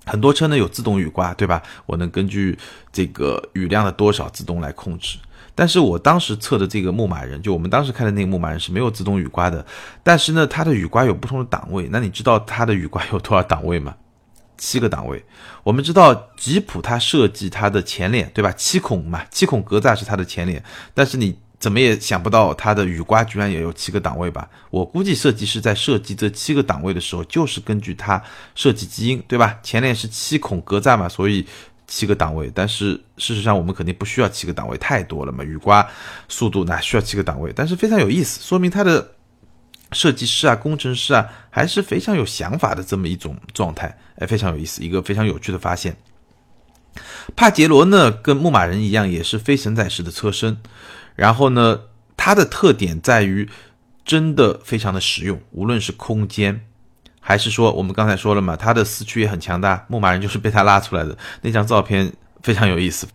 [0.04, 1.62] 很多车呢有自动雨刮，对吧？
[1.86, 2.58] 我能根据
[2.92, 5.16] 这个雨量的多少自动来控制。
[5.62, 9.64] 但是我当时测的这个牧马人，就我们当时开的那个牧马人是没有自动雨刮的。
[10.02, 11.88] 但是呢，它的雨刮有不同的档位。
[11.92, 13.94] 那你知道它的雨刮有多少档位吗？
[14.58, 15.24] 七个档位。
[15.62, 18.50] 我们知道吉普它设计它的前脸，对吧？
[18.50, 20.60] 七孔嘛，七孔格栅是它的前脸。
[20.94, 24.48] 但是你怎么也想不到它的雨刮居然也有七个档位吧？
[24.68, 28.20] 我估计设计师在设计这七个档位的时候，就是根据它
[28.56, 29.60] 设计基因，对吧？
[29.62, 31.46] 前脸是七孔格栅嘛，所以。
[31.94, 35.44] 七个档位，但是事实上我们肯定不需要七个档位，太多了嘛。
[35.44, 35.86] 雨刮
[36.26, 37.52] 速度哪需要七个档位？
[37.54, 39.12] 但是非常有意思，说明它的
[39.92, 45.94] 设计师啊、工程师啊还是非常有想法的这么一种状态，哎，非常有意思，一个非常有趣的发现。
[47.36, 50.56] 帕杰罗呢，跟牧马人一样，也是非承载式的车身，
[51.14, 51.78] 然后呢，
[52.16, 53.46] 它的特点在于
[54.02, 56.64] 真的非常的实用，无论是空间。
[57.24, 61.16] 还是说，我们刚才说了嘛，它的四驱也很强大，牧马人就是被它拉出来的。
[61.40, 63.06] 那张照片非常有意思，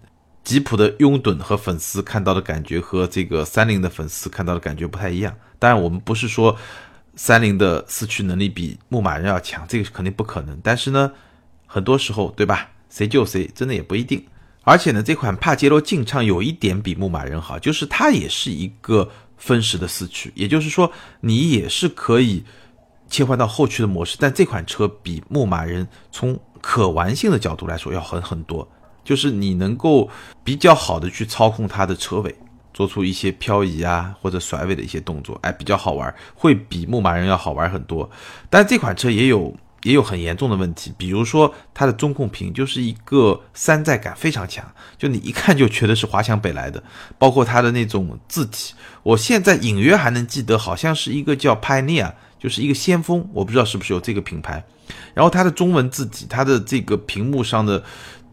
[0.46, 5.36] 吉普的拥趸和粉丝看到的感觉和这个三菱的粉丝看到的感觉不太一样。
[5.60, 6.58] 当然，我们不是说
[7.18, 10.58] 三菱的四驱能力比牧马人要强，这个肯定不可能。
[10.64, 11.12] 但是呢，
[11.66, 12.70] 很多时候，对吧？
[12.90, 14.26] 谁救谁，真的也不一定。
[14.64, 20.90] 而且呢，这款帕杰罗劲畅有一点比牧马人好，就是它也是一个分时的四驱，也就是说，
[21.20, 22.46] 你也是可以。
[23.10, 28.68] 切换到后驱的模式，但这款车比牧马人从可玩性的角度来说要狠很多，
[29.04, 30.10] 就是你能够
[30.44, 32.36] 比较好的去操控它的车尾，
[32.74, 38.10] 做出一些漂移啊或者甩尾的一些动作，哎，比较好玩，会比牧马人要好玩很多。
[38.50, 44.66] 但这款车也有也有很严重的问题，比如说它的中控屏就是一个山寨感非常强，
[44.98, 46.84] 就你一看就觉得是华强北来的，
[47.18, 52.14] 包括它的那种字体，我现在隐约还能记得，好像是一个叫 Pioneer。
[52.40, 54.64] 就是一个先锋，我不知道是不是有这个品牌。
[55.14, 57.84] 然后它的中文字体，它的这个屏幕上的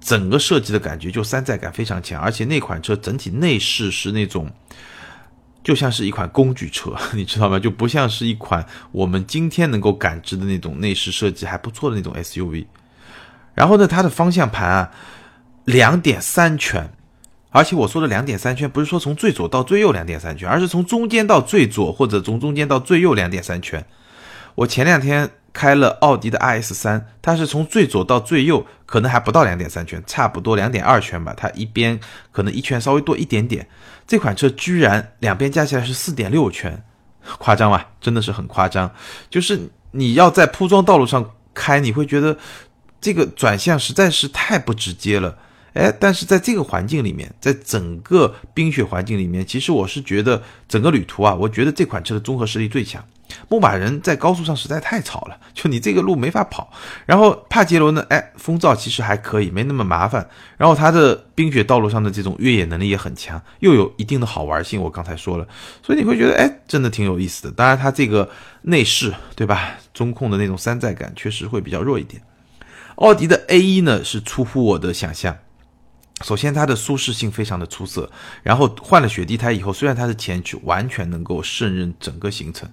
[0.00, 4.50] 整个设计的感觉就山寨感非常强，而且那款车整体内饰是那种
[5.62, 7.58] 就像是一款工具车， 你知道吗？
[7.58, 12.66] 就不像是一款我们今天能够感知的那种内饰设计还不错的那种 SUV。
[13.54, 14.90] 然后呢，它的方向盘啊，
[15.64, 16.90] 两点三拳。
[17.54, 23.86] 而且我说的两点三圈，不是说从最左到最右两点三圈，而是从中间到最左，或者从中间到最右两点三圈。
[24.56, 31.32] 我前两天开了奥迪的 RS 三，它是从最左到最右，可能还不到两点三圈，差不多两点二圈吧。
[31.36, 32.00] 它一边
[32.32, 33.68] 可能一圈稍微多一点点。
[34.04, 36.82] 这款车居然两边加起来是四点六圈，
[37.38, 37.90] 夸张吧？
[38.00, 38.90] 真的是很夸张。
[39.30, 42.36] 就是你要在铺装道路上开，你会觉得
[43.00, 45.38] 这个转向实在是太不直接了。
[45.74, 53.04] 哎，但是在这个环境里面，在整个冰雪环境里面，其实我是觉得整个旅途啊，我觉得这款车的综合实力最强。
[53.48, 56.70] 牧马人在高速上实在太吵了，就你这个路没法跑。
[57.06, 60.28] 然后帕杰罗呢，哎，风噪其实还可以，没那么麻烦。
[60.56, 64.80] 然后它的冰雪道路上的这种越野能力也很强，又有一定的好玩性。
[64.80, 65.48] 我刚才说了，
[65.82, 67.50] 所以你会觉得，哎，真的挺有意思的。
[67.50, 68.30] 当然，它这个
[68.62, 69.72] 内饰，对吧？
[69.92, 72.22] 中控的那种山寨感确实会比较弱一点。
[72.96, 75.36] 奥迪的 A1 呢，是出乎我的想象。
[76.22, 78.10] 首先，它的舒适性非常的出色。
[78.42, 82.68] 然后换了雪地胎以后，虽然它的前驱，完全能够胜任整个行程。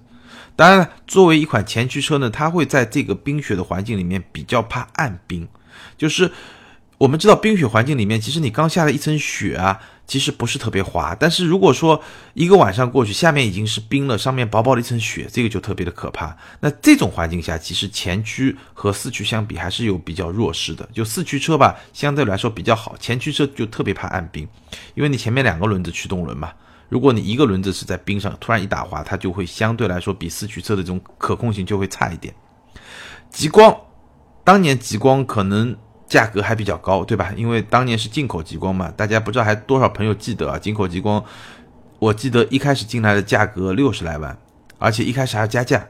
[0.54, 5.48] 当然，作为一款前驱车呢，它会在这个冰雪的环境里面比较怕暗冰，
[5.98, 6.30] 就是
[6.98, 9.80] 我们知道冰雪环境里面，其实你刚下了一层雪啊。
[10.12, 11.98] 其实不是特别滑，但是如果说
[12.34, 16.36] 一个晚上过去，下面已经是冰了，上面薄薄的一层雪，这个就特别的可怕。
[16.60, 20.86] 那这种环境下，其实前驱和四驱相比还是有比较弱势的。
[20.92, 24.46] 就四驱车吧，相对来说比较好，前驱车就特别怕按冰，
[24.94, 26.52] 因为你前面两个轮子驱动轮嘛，
[26.90, 32.34] 如果你一个轮子是在冰上，突然一打滑，它就会相对来说比四驱车的这种可控性就会差一点。
[33.30, 33.74] 极光，
[34.44, 35.74] 当年极光可能。
[36.12, 37.32] 价格还比较高，对吧？
[37.34, 40.58] 因为当年是进口极光嘛，大家不知道还多少朋友记得啊？
[40.58, 41.24] 进口极光，
[41.98, 44.36] 我记得一开始进来的价格六十来万，
[44.78, 45.82] 而且一开始还要加价，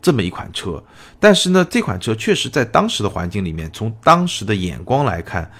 [0.00, 0.80] 这么一款车。
[1.18, 5.50] 但是呢，这款车确实在当时的环境里面，从当时的眼光来看，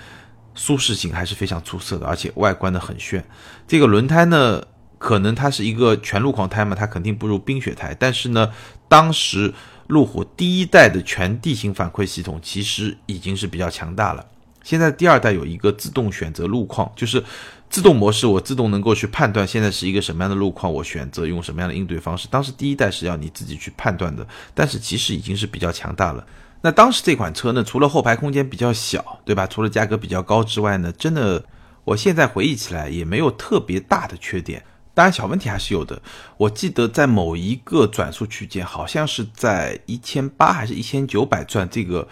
[0.54, 3.24] 舒适性还是非常出色的，而且外观的很炫。
[3.66, 4.62] 这个轮胎呢，
[4.96, 8.48] 可能它是一个全路况胎嘛，它肯定不如冰雪胎，但是呢，
[8.86, 9.52] 当时。
[9.90, 14.24] 路虎第一代的全地形反馈系统其实已经是比较强大了。
[14.62, 17.22] 现在第二代有一个自动选择路况，就是
[17.68, 22.28] 自动模式，我自动能够去判断现在是一个什么样的路况，我选择用什么样的应对方式。
[22.30, 26.24] 当时第一代是要你自己去判断的，但是其实已经是比较强大了。
[26.62, 29.46] 那当时这款车呢，除了后排空间比较小，对吧？
[29.46, 31.42] 除了价格比较高之外呢，真的，
[31.84, 34.62] 我现在回忆起来也没有特别大的缺点。
[35.00, 36.02] 当然，小问题还是有的。
[36.36, 42.06] 我记得在某一个转速区间，好像是在一千八还是一千九百转，这个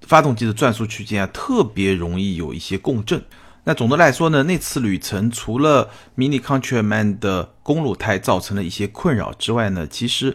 [0.00, 3.22] 发动机的转速区间啊，特别容易有一些共振。
[3.64, 10.34] 那总的来说呢，那次旅程除了 Mini Countryman 的公路胎造成了一些困扰之外呢，其实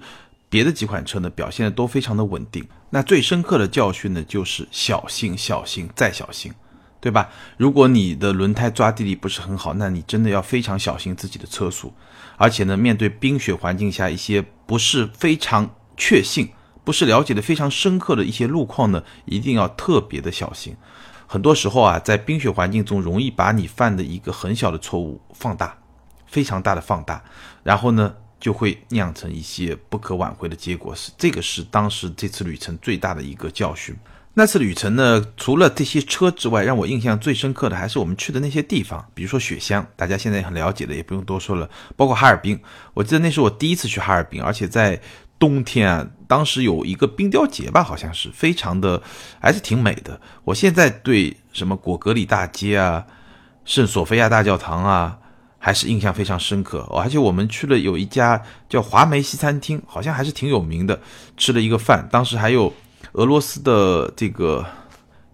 [0.49, 2.63] 别的几款车呢表现的都非常的稳定。
[2.91, 6.53] 那最深刻的教训呢，就是小心、小心再小心。
[6.99, 7.29] 对吧？
[7.57, 11.93] 如果你的轮胎抓地力不是很好，那你真的要非常小心自己的车速。
[12.37, 16.49] 而且呢，面对冰雪环境下一些不是非常确信、
[16.83, 20.75] 不是了解的非常深刻的一些路况呢，一定要特别的小心。
[21.27, 25.77] 很多时候啊，在冰雪环境中，容易把你犯的一个很小的错误放大，
[26.25, 27.23] 非常大的放大，
[27.63, 30.95] 然后呢，就会酿成一些不可挽回的结果。
[30.95, 33.95] 是这个是当时这次旅程最大的一个教训。
[34.39, 41.67] 那次旅程呢，除了这些车之外，让我印象最深刻的还是我们去的那些地方，比如说雪乡，大家现在很了解的，也不用多说了。
[41.95, 42.59] 包括哈尔滨，
[42.93, 45.01] 我记得那是我第一次去哈尔滨，而且在
[45.39, 49.01] 冬天啊，当时有一个冰雕节吧，好像是非常的，
[49.41, 50.21] 还是挺美的。
[50.43, 53.03] 我现在对什么果戈里大街啊、
[53.65, 55.17] 圣索菲亚大教堂啊，
[55.57, 56.87] 还是印象非常深刻。
[56.95, 61.01] 而且我们去了有一家叫华梅西餐厅，好像还是挺有名的，
[61.35, 62.71] 吃了一个饭，当时还有。
[63.17, 64.63] 俄罗斯的这个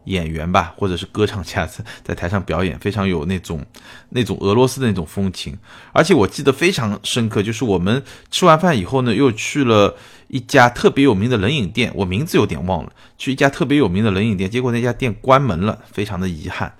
[0.05, 3.61] 演员吧，或者是歌唱家，在在台上表演，非常有那种
[4.09, 5.57] 那种俄罗斯的那种风情。
[5.91, 9.97] 而且我记得非常深刻，就是我们吃完饭以后呢，又去了
[10.29, 12.91] 一家特别有名的冷饮店，我名字有点忘了。
[13.17, 16.73] 去一家特别有名的冷饮店，结果那家店关门了，非常的遗憾。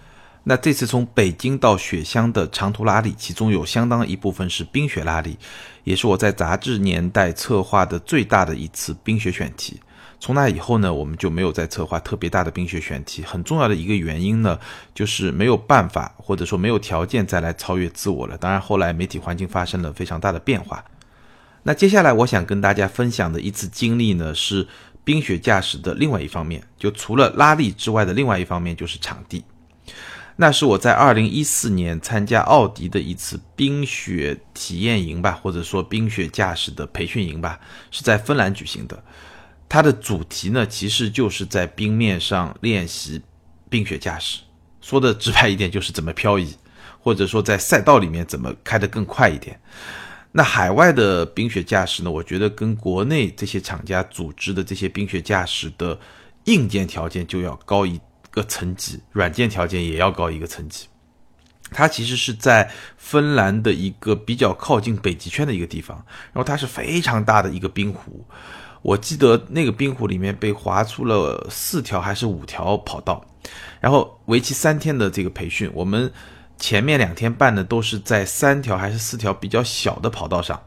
[0.46, 5.38] 那这次从北京到雪乡的长途拉力，其中有相当一部分是冰雪拉力，
[5.84, 9.82] 也是我在杂志年代策划的最大的一次冰雪选题。
[10.24, 13.22] 从那以后呢，我们就没有再策划特别大的冰雪选题。
[13.24, 14.58] 很重要的一个原因呢，
[14.96, 18.38] 就是没有办法或者说没有条件再来超越自我了。
[18.38, 20.82] 当然，后来媒体环境发生了非常大的变化。
[21.64, 24.66] 那接下来我想跟大家分享的一次经历呢，是
[25.04, 29.44] 冰雪驾驶的另外一方面，就除了拉力之外的另外一方面就是场地。
[30.38, 37.60] 那是我在二零一四年参加奥迪的一次冰雪体验营吧，或者说冰雪驾驶的培训营吧，
[37.92, 39.04] 是在芬兰举行的。
[39.74, 43.20] 它的主题呢，其实就是在冰面上练习
[43.72, 44.42] 冰雪驾驶。
[44.82, 46.56] 说的直白一点，就是怎么漂移，
[47.00, 49.60] 或者说在赛道里面怎么开得更快一点。
[50.32, 56.00] 那海外的冰雪驾驶呢，我觉得跟国内这些厂家组织的这些冰雪驾驶的
[56.44, 60.86] 硬件条件就要高一个层级，软件条件也要高一个层级。
[61.72, 65.98] 它其实是在芬兰的一个比较靠近北极圈的一个地方，
[66.32, 68.24] 然后它是非常大的一个冰湖。
[68.84, 73.26] 我记得那个冰湖里面被划出了四条还是五条跑道，
[73.80, 76.12] 然后为期三天的这个培训，我们
[76.60, 80.62] 前面两天办的都是在三条还是四条比较小的跑道上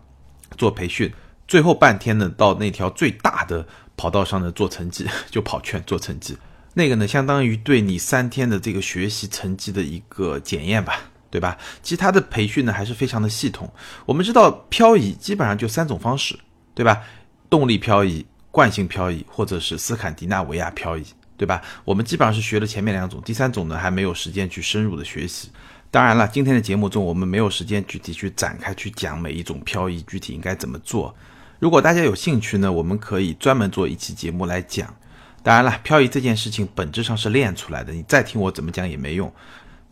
[0.56, 1.12] 做培训，
[1.46, 3.66] 最后半天呢到那条最大的
[3.98, 6.36] 跑道上呢做成绩， 就跑圈做成绩，
[6.72, 11.00] 那个呢相当于对你三天的这个学习成绩的一个检验吧，
[11.30, 11.58] 对吧？
[11.82, 13.70] 其实它的培训呢还是非常的系统。
[14.06, 16.38] 我们知道漂移基本上就三种方式，
[16.74, 17.02] 对吧？
[17.48, 21.04] 动力漂移、惯性漂移，或者是斯堪的纳维亚漂移，
[21.36, 21.62] 对吧？
[21.84, 25.50] 我们基本上是学了前面两种，第三种呢还没有时间去深入的学习。
[25.90, 31.14] 当然了，今天的节目中我们没有时间具体去展开去讲每一种漂移具体应该怎么做。
[31.58, 34.94] 如果大家有兴趣呢，我们可以专门做一期节目来讲。
[35.42, 39.32] 当然了，漂移这件事情本质上是练出来的，你再听我怎么讲也没用。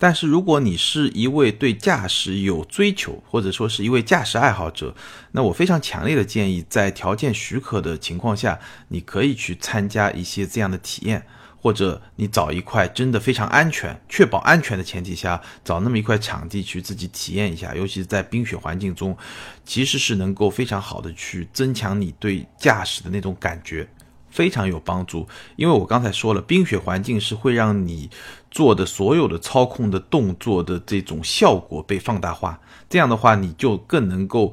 [0.05, 4.95] 但是如果你是一位对驾驶有追求，或者说是一位驾驶爱好者，
[5.33, 11.25] 那我非常强烈的建议，在条件许可的情况下，你可以去参加一些这样的体验，
[11.59, 19.17] 或者你找一块真的非常安全、确保安全的前提下，找那么一块场地去自己体验一下，尤其是在冰雪环境中，
[19.65, 23.89] 其实是能够非常好的去增强你对驾驶的那种感觉。
[24.35, 28.11] 非常有帮助，因为我刚才说了，冰雪环境是会让你
[28.51, 34.53] 做的所有的操控的动作的这种效果被放大化，这样的话，你就更能够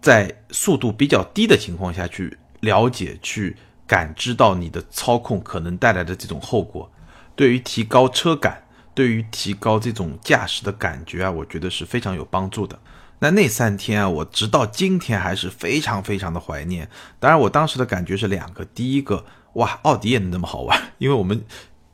[0.00, 6.90] 在速度比较低的情况下去了解、去感知到你的操控可能带来的这种后果。
[7.36, 12.76] 对于提高车感，对于提高这种驾驶的感觉啊，我觉得是非常有帮助的。
[13.20, 16.88] 那那三天啊，我直到今天还是非常非常的怀念。
[17.18, 19.24] 当然，我当时的感觉是两个：第一个，
[19.54, 21.42] 哇，奥迪也能那么好玩， 因为我们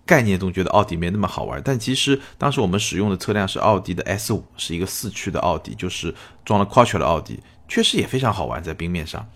[0.05, 9.29] 概念中觉得奥迪没那么好玩，但其实当时我们使用的车辆是奥迪的 S 五，是一个四驱的奥迪，就是装了 Quattro 的奥迪，确实也非常好玩在冰面上。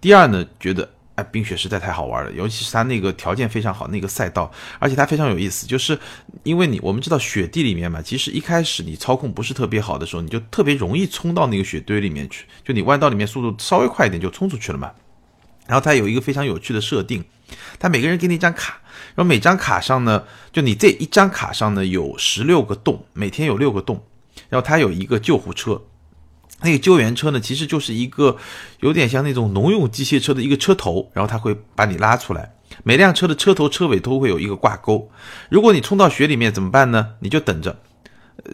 [0.00, 0.88] 第二呢，觉得。
[1.22, 5.98] 冰雪实在太好玩了，尤其是它那个条件非常好，那个赛道，而且它非常有意思，就是
[6.42, 14.90] 因为你我们知道雪地里面嘛，其实一开始你操控不是特别好的时候，你就特别容易冲到那个雪堆里面去，就你弯道里面速度稍微快一点就冲出去了嘛。
[15.66, 17.24] 然后它有一个非常有趣的设定，
[17.78, 18.80] 它每个人给你一张卡，
[19.14, 24.02] 然后每张卡上呢，就你这一张卡上呢有十六个洞，每天有六个洞，
[24.48, 25.80] 然后它有一个救护车。
[26.62, 28.36] 那个救援车呢，其实就是一个
[28.80, 32.54] 有点像那种农用机械车的一个车头，然后它会把你拉出来。
[32.84, 35.10] 每辆车的车头、车尾都会有一个挂钩。
[35.48, 37.14] 如果你冲到雪里面怎么办呢？
[37.20, 37.76] 你就等着，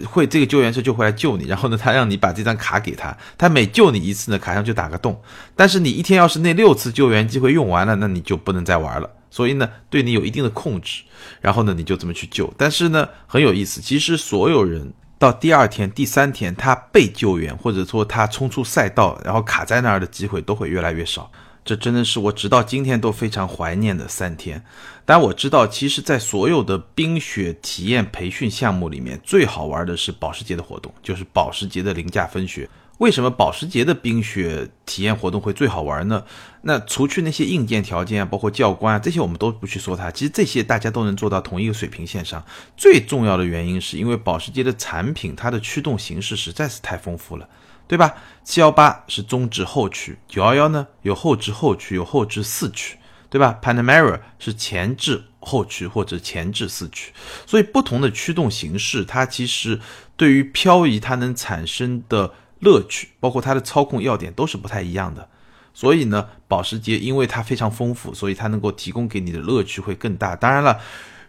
[0.04, 1.46] 会这个救援车就会来救你。
[1.46, 5.20] 然后呢，他让你把这张卡给他，他每救你一次呢，卡上就打个洞。
[5.54, 9.10] 但是你一天要是那六次救援机会用完了，那你就不能再玩了。
[9.30, 11.02] 所以呢，对你有一定的控制。
[11.40, 12.52] 然后呢，你就这么去救。
[12.56, 14.92] 但是呢，很有意思，其实所有人。
[15.18, 21.30] 到第二天、第三天，他被救援，或者说他冲出赛道，然后卡在那儿的机会都会越来越少。
[21.64, 24.62] 这真的是我直到今天都非常怀念的三天。
[25.04, 32.68] 但我知道，其实，在所有的冰雪体验培训项目里面，最好玩的是保时捷的活动，就是保时捷的零价分雪。
[32.98, 36.24] 为什么保时捷的冰雪体验活动会最好玩呢？
[36.62, 40.10] 那除去那些硬件条件啊，包括教官啊这些，我们都不去说它。
[40.10, 42.42] 其实这些大家都能做到同一个水平线上。
[42.74, 47.46] 最重要的原因是因为保时捷的产品，它的驱动形式实在是太丰富了，
[47.86, 48.14] 对吧？
[48.42, 52.96] 七幺八是中置后驱，九幺幺呢有后置后驱，有后置四驱，
[53.28, 57.12] 对吧？Panamera 是前置后驱或者前置四驱，
[57.46, 59.78] 所以不同的驱动形式，它其实
[60.16, 62.32] 对于漂移它能产生的。
[62.66, 65.28] 乐趣包括它的操控要点都是不太一样的，
[65.72, 70.34] 所以呢，保时捷因为它非常丰富，所以它能够提供给你的乐趣会更大。
[70.34, 70.80] 当然了，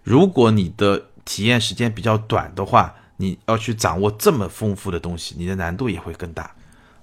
[0.01, 6.55] 如果你的体验时间比较短的话，你要去掌握这么丰富的东西，你的难度也会更大。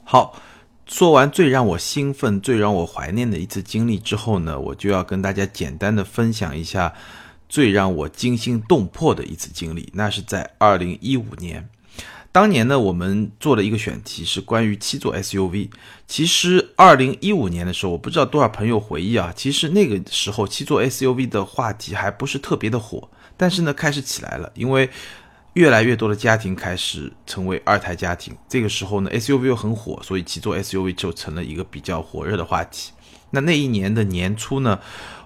[0.03, 0.35] 好，
[0.87, 6.93] 说完最让我兴奋、最让我怀念的一次经历之后呢，我就要跟大家简单的分享一下
[7.49, 11.69] 最让我惊心动魄的一次经历，那是在二零一五年。
[12.35, 15.71] 当年呢，我们做了一个选题，是关于七座 SUV。
[16.09, 19.33] 其实，二零一五年的时候，我不知道多少朋友回忆啊。
[19.37, 24.91] 其实那个时候，七座 SUV 的话题还不是特别的火，但是呢，开始起来了，因为
[25.53, 28.37] 越来越多的家庭开始成为二胎家庭。
[28.49, 32.91] 这个时候呢，SUV 又很火，所以七座 SUV 就成了一个比较火热的话题。
[33.31, 34.81] 那那一年的年初呢，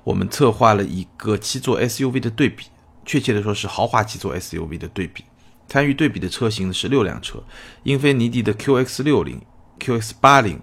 [0.05, 2.67] 我们策划了一个七座 SUV 的对比，
[3.07, 5.25] 确切的说是豪华七座 SUV 的对比。
[5.69, 7.43] 参与对比的车型是六辆车：
[7.83, 9.43] 英菲尼迪的 QX 六零、
[9.79, 10.61] QX 八零、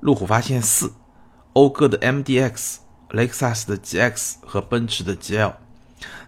[0.00, 0.92] 路虎发现四、
[1.54, 2.78] 讴歌的 MDX、
[3.10, 5.54] 雷克萨斯的 GX 和奔驰的 GL。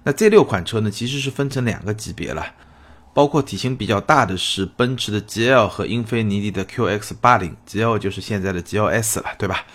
[0.05, 2.47] 那这六款车呢，其实是分成两个级别了，
[3.13, 9.67] 包括体型比较大的是奔驰的 GL 和英菲尼迪的 QX 八零，GL 就是现在的 GLS 了，对吧？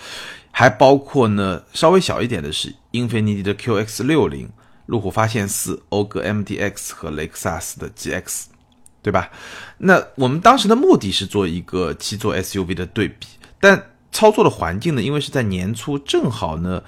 [0.52, 4.50] 还包括呢，稍微小一点的是英菲尼迪的 QX 六零。
[4.90, 8.46] 路虎发现四、讴歌 MDX 和雷克萨斯的 GX，
[9.04, 9.30] 对吧？
[9.78, 13.28] 那我们当时的目的是做一个七座 SUV 的对比，
[13.60, 16.84] 但操作的环境呢，因为是在年初，正好呢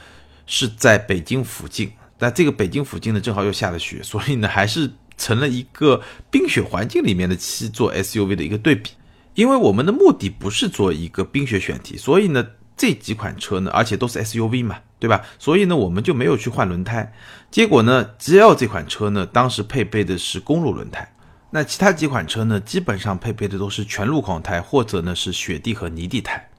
[0.48, 8.92] 是在北京附近，那这个北京附近呢正好又下了雪，所以呢还是成了一个冰雪环境里面的七座 SUV 的一个对比。
[9.36, 12.46] 因为我们的目的不是做一个冰雪选题，所以呢。
[12.78, 15.26] 这几款车呢，而且都是 SUV 嘛，对吧？
[15.40, 17.12] 所以呢，我们就没有去换轮胎。
[17.50, 21.12] 结果呢，GL 这款车呢，当时配备的是公路轮胎。
[21.50, 26.50] 那其他几款车呢，基本上配备的都是全路况胎，或者呢是雪地和泥地胎。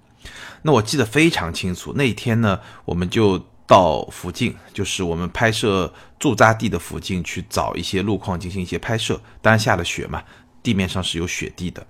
[0.62, 9.20] 那我记得非常清楚，那一天呢，我们就到附近，就是我们拍摄驻扎地的附近去找一些路况进行一些拍摄。
[9.40, 10.22] 当然下了雪嘛，
[10.62, 11.86] 地面上是有雪地的。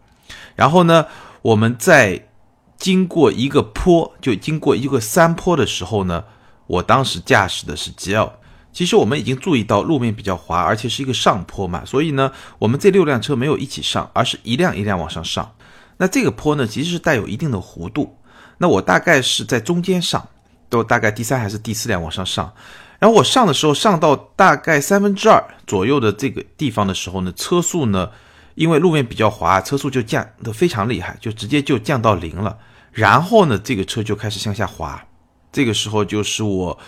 [0.54, 1.06] 然后呢，
[1.40, 2.28] 我们在
[2.76, 6.24] 经过一个坡，就经过一个山坡的时候呢，
[6.66, 8.30] 我当时驾驶的是 GL。
[8.72, 15.54] 其实我们已经注意到路面比较滑，而且是一个上坡嘛，所以呢，我们这六辆车没有一起上，而是一辆一辆往上上。
[15.98, 18.16] 那这个坡呢，其实是带有一定的弧度。
[18.56, 20.26] 那我大概是在中间上，
[20.70, 22.50] 都大概第三还是第四辆往上上。
[22.98, 28.08] 然后我上的时候，上到大概三分之二左右的这个地方的时候呢，车速呢，
[28.54, 32.56] 因为路面比较滑，车速就降得非常厉害，就直接就降到零了。
[32.90, 35.04] 然后呢，这个车就开始向下滑。
[35.52, 36.78] 这个时候就是我。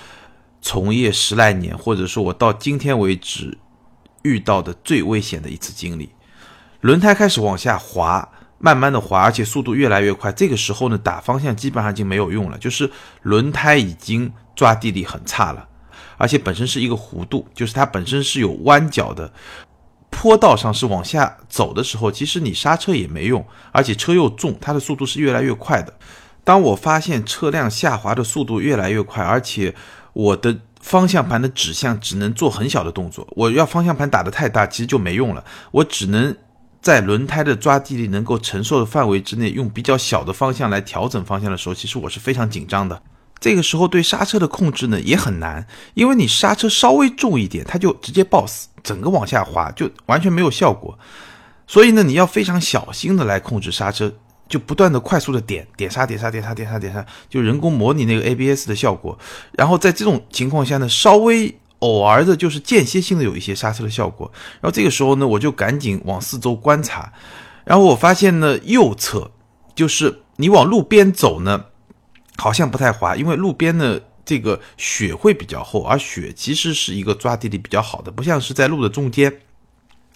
[0.67, 3.59] 从业十来年，或者说我到今天为止
[4.23, 6.09] 遇到的最危险的一次经历，
[6.81, 10.33] 轮胎开始往下滑，慢慢的滑，而且速度越来越快。
[10.33, 12.91] 这个时候呢，打方向基本上已经没有用了，就是
[13.21, 15.69] 轮胎已经抓地力很差了，
[16.17, 19.31] 而且本身是一个弧度，就是它本身是有弯角的，
[20.09, 25.93] 坡道上是往下走的时候，其实你刹车也没用，而且车又重，它的速度是越来越快的。
[26.45, 29.75] 当我发现车辆下滑的速度越来越快，而且
[30.13, 35.43] 我的方向盘的指向只能做很小的动作，我要方向盘打得太大，其实就没用了。
[35.71, 36.37] 我只能
[36.83, 43.03] 在轮胎的抓地力能够承受的范围之内，用比较小的方向来调整方向的时候，其实我是非常紧张的。
[43.41, 50.99] 这个时候对刹车的控制呢也很难，因为你刹车稍微重一点，它就直接抱死，整个往下滑，就完全没有效果。
[51.67, 54.13] 所以呢，你要非常小心的来控制刹车。
[54.49, 59.19] 就不断的快速的点点刹点刹点刹点刹点刹，就人工模拟那个 ABS 的效果。
[59.53, 64.31] 然后在这种情况下呢，稍微偶尔的就是间歇性的有一些刹车的效果。
[64.61, 67.13] 然后这个时候呢，我就赶紧往四周观察。
[67.65, 69.31] 然后我发现呢，右侧
[69.75, 71.67] 就是你往路边走呢，
[72.37, 79.41] 好像不太滑，因为路边呢这个雪会比较厚，而雪其实是一个抓地力比较好的，不像是在路的中间。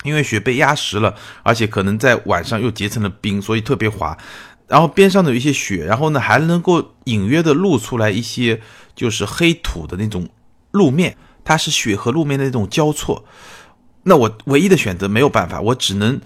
[0.05, 4.17] 因为雪被压实了，而且可能在晚上又结成了冰，所以特别滑。
[4.67, 8.61] 然后边上的有一些雪，然后呢还能够隐约的露出来一些
[8.95, 10.29] 就是黑土的那种
[10.71, 13.25] 路面，它是雪和路面的那种交错。
[14.05, 16.21] 那我唯一的选择没有办法，我只能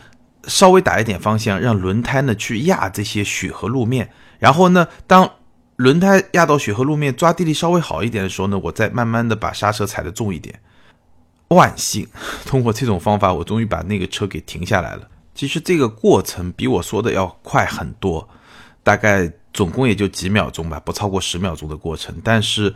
[0.48, 4.10] 稍微打一点方向，让轮胎呢去压这些雪和路面。
[4.38, 5.30] 然后呢，当
[5.76, 10.60] 轮胎压到雪和路面，抓地力稍微好一点的时候呢，我再慢慢的把刹车踩的重一点。
[11.54, 12.06] 万幸，
[12.46, 15.08] 通过这种方法，我终于把那个车给停下来了。
[15.34, 18.28] 其实这个过程比我说的要快很多，
[18.82, 22.14] 大概总共也就几秒钟吧，不超过十秒钟的过程。
[22.22, 22.74] 但是。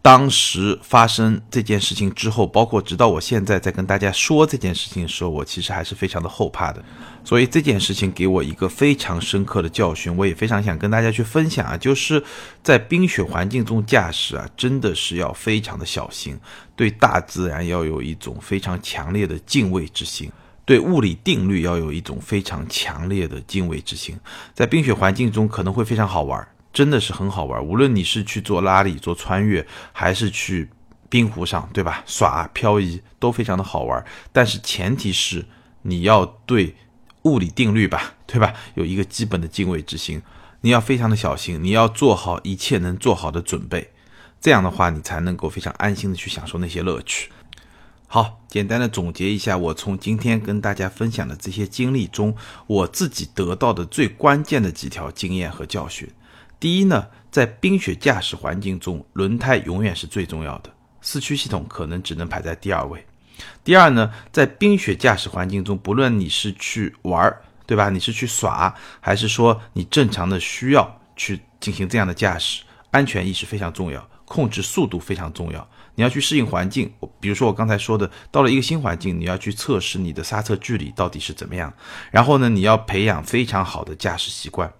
[0.00, 6.82] 当时发生这件事情之后，包括直到我现在在跟大家说这件事情的时候，我其实还是非常的后怕的。
[7.24, 12.22] 所以这件事情给我一个非常深刻的教训，我也非常想跟大家去分享啊，就是
[12.62, 16.38] 在冰雪环境中驾驶啊，真的是要非常的小心，
[16.74, 20.30] 对大自然要有一种非常强烈的敬畏之心，
[20.64, 24.16] 对物理定律要有一种非常强烈的敬畏之心。
[24.54, 26.48] 在冰雪环境中可能会非常好玩。
[26.78, 30.70] 真的是很好玩，无论你是去做拉力、做穿越，还是去
[31.08, 32.04] 冰湖上，对吧？
[32.06, 34.06] 耍漂移都非常的好玩。
[34.32, 35.44] 但是前提是
[35.82, 36.76] 你要对
[37.22, 38.54] 物理定律吧，对吧？
[38.76, 40.22] 有一个基本的敬畏之心，
[40.60, 43.90] 你要非常的小心，你要做好一切能做好的准备。
[44.40, 47.32] 这样的话，你才能够非常安心的去享受那些乐趣。
[48.06, 52.36] 好，简单的总结一下，我从今天跟大家分享的这些经历中，
[52.68, 56.08] 我自己得到的最关键的几条经验和教训。
[56.60, 63.04] 第一呢，在冰雪驾驶环境中，轮胎永远是最重要的，四驱系统可能只能排在第二位。
[63.62, 67.88] 第二呢，在冰雪驾驶环境中，不论你是去玩儿，对吧？
[67.88, 75.68] 你是去耍，还是说你正常的需要去进行这样的驾驶，安全意识非常重要，控制速度非常重要。
[75.94, 81.72] 你要去适应环境，比如说我刚才说的，到了一个新环境，你要去测试你的刹车距离到底是怎么样。
[82.10, 84.72] 然后呢，你要培养非常好的驾驶习惯。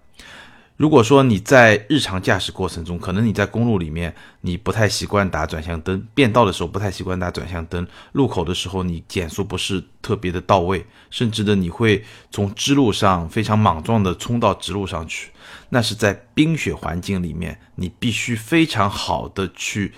[0.79, 12.01] 如果说你在日常驾驶过程中，可能你在公路里面你不太习惯打转向灯，变道的时候不太习惯打转向灯，路口的时候你减速不是特别的到位，甚至的你会
[12.31, 15.31] 从支路上非常莽撞的冲到直路上去，
[15.67, 19.91] 那是在冰雪环境里面，你必须非常好的去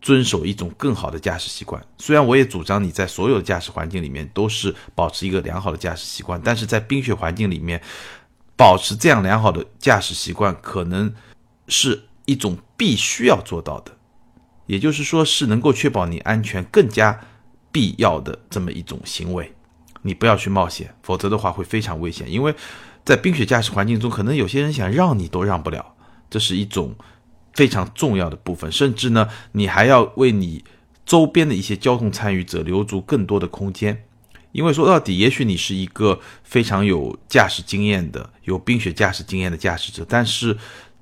[0.00, 1.84] 遵守一种更好的驾驶习惯。
[1.98, 7.82] 虽然我也主张你在所有的驾驶环境里面都是保持一个良好的驾驶习惯，但是在冰雪环境里面。
[8.58, 11.14] 保持这样良好的驾驶习惯，可能
[11.68, 13.92] 是一种必须要做到的，
[14.66, 17.20] 也就是说，是能够确保你安全更加
[17.70, 19.54] 必要的这么一种行为。
[20.02, 22.28] 你不要去冒险，否则的话会非常危险。
[22.28, 22.52] 因为
[23.04, 25.94] 在冰雪驾驶环境中，可能有些人想让你都让不了，
[26.28, 26.96] 这是一种
[27.54, 28.72] 非常重要的部分。
[28.72, 30.64] 甚至呢，你还要为你
[31.06, 34.07] 周边的一些交通参与者留足更多的空间。
[34.52, 40.56] 因为说到底，也许你是一个非常有驾驶经验的、有冰雪驾驶经验的驾驶者，但是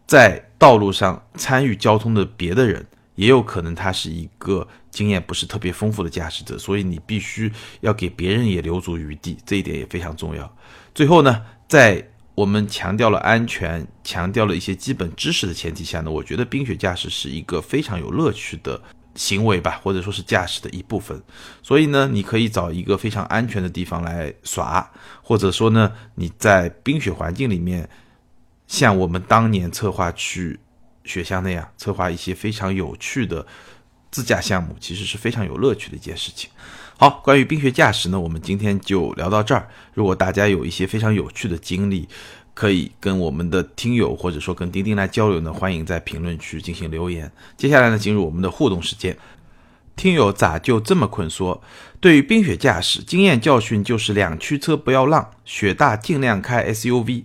[0.06, 2.84] 在道路上参与交通的别的人，
[3.14, 10.56] 也有可能他是一个经验不是特别丰富的驾驶者，所以你必须要给别人也留足余地，这一点也非常重要。
[10.94, 18.80] 最后呢，在我们强调了安全、强调了一些基本知识的前提下呢，我觉得冰雪驾驶是一个非常有乐趣的。
[19.16, 21.20] 行为吧，或者说是驾驶的一部分，
[21.62, 24.88] 所以呢，你可以找一个非常安全的地方来耍，
[25.22, 27.88] 或者说呢，你在冰雪环境里面，
[28.66, 30.60] 像我们当年策划去
[31.02, 33.46] 雪乡那样，策划一些非常有趣的
[34.10, 36.50] 自驾项目，其实是非常有乐趣的一件事情。
[36.98, 39.68] 好，关于冰雪驾驶呢，我们今天就聊到这儿。
[39.94, 42.08] 如果大家有一些非常有趣的经历，
[42.56, 47.30] 可以跟我们的听友或者说跟钉钉来交流呢，欢迎在评论区进行留言。
[47.54, 49.14] 接下来呢，进入我们的互动时间。
[49.94, 51.28] 听友咋就这么困？
[51.28, 51.62] 说
[52.00, 57.24] 对于冰雪驾驶经验教训就是两驱车不要浪，雪大尽量开 SUV。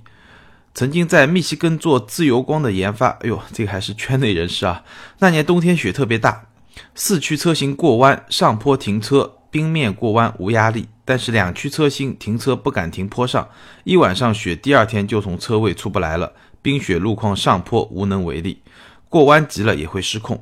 [0.74, 4.84] 曾经在密西根做自由光的研发，哎呦，这个还是圈内人士啊。
[5.20, 6.48] 那年冬天雪特别大，
[6.94, 10.90] 四驱车型过弯上坡停车，冰面过弯无压力。
[11.12, 13.46] 但是两驱车型停车不敢停坡上，
[13.84, 16.32] 一晚上雪，第二天就从车位出不来了。
[16.62, 18.62] 冰雪路况上坡无能为力，
[19.10, 20.42] 过弯急了也会失控。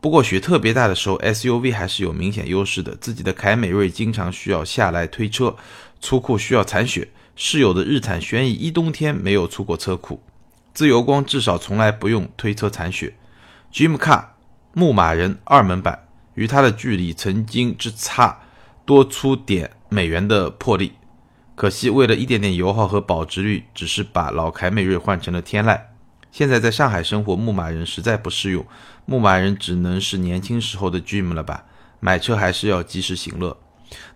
[0.00, 2.96] 不过雪特别大的时候，SUV 还是有明显优势的。
[2.96, 5.54] 自己的凯美瑞经常需要下来推车，
[6.00, 7.08] 出库需要铲雪。
[7.36, 10.20] 室友的日产轩逸一冬天没有出过车库，
[10.74, 13.14] 自由光至少从来不用推车铲雪。
[13.72, 14.24] Jim Car
[14.72, 18.40] 牧马人二门版与它的距离曾经之差
[18.84, 19.70] 多出点。
[19.88, 20.92] 美元的魄力，
[21.54, 25.80] 可惜为了一点点油耗和保值率，只是把老凯美瑞换成了天籁。
[26.30, 28.64] 现在在上海生活，牧马人实在不适用，
[29.06, 31.64] 牧马人只能是年轻时候的 dream 了吧？
[32.00, 33.56] 买车还是要及时行乐。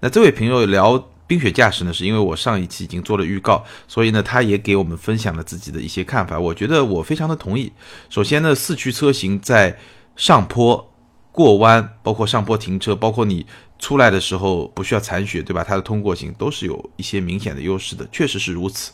[0.00, 6.38] 那这位朋友聊冰雪驾驶呢，是因为我上一期已经做了预告，所以呢，他也给我们分享了自己的一些看法。
[6.38, 7.72] 我觉得我非常的同意。
[8.10, 9.78] 首先呢，四驱车型在
[10.14, 10.92] 上坡
[11.32, 13.46] 过弯，包括上坡停车，包括你。
[13.82, 15.64] 出来的时候不需要残血，对吧？
[15.66, 18.92] 它的通过性都是有一些明显的优势的，确实是如此。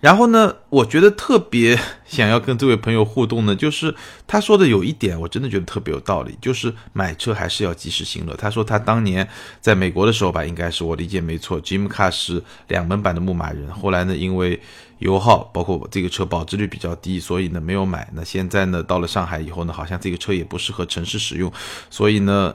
[0.00, 3.92] 然后呢，我觉得特别想要跟这位朋友互动呢，就是
[4.28, 8.36] 他说的有一点，我真的觉得特别有道理，就是买车还是要及时行乐。
[8.36, 9.28] 他说他当年
[9.60, 14.60] 在美国的时候吧，应该是我理解没错，Jim Car 是两门版的牧马人，后来呢，因为
[14.98, 18.08] 油耗包括这个车保值率比较低，所以呢没有买。
[18.12, 21.52] 那现在呢，到了上海以后呢，好像这个车也不适合城市使用，
[21.90, 22.54] 所以呢。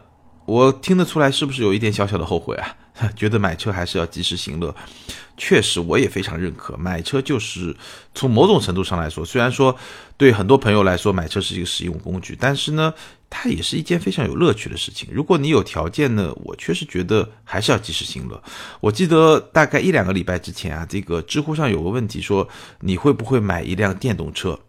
[0.50, 2.76] 我听得出来，是不是有一点小小的后悔啊？
[3.16, 4.76] 觉得买车还是要及时行乐。
[5.38, 7.74] 确实，我也非常认可，买车就是
[8.16, 9.74] 从某种程度上来说，虽然说
[10.18, 12.92] 对很多朋友来说买车是一个实用工具，但是呢，
[13.30, 15.08] 它也是一件非常有乐趣的事情。
[15.14, 18.42] 如果你有条件呢，我确实觉得还是要及时行乐。
[18.82, 22.50] 我记得大概一两个礼拜之前啊，这个知乎上有个问题说，
[22.82, 24.60] 你会不会买一辆电动车？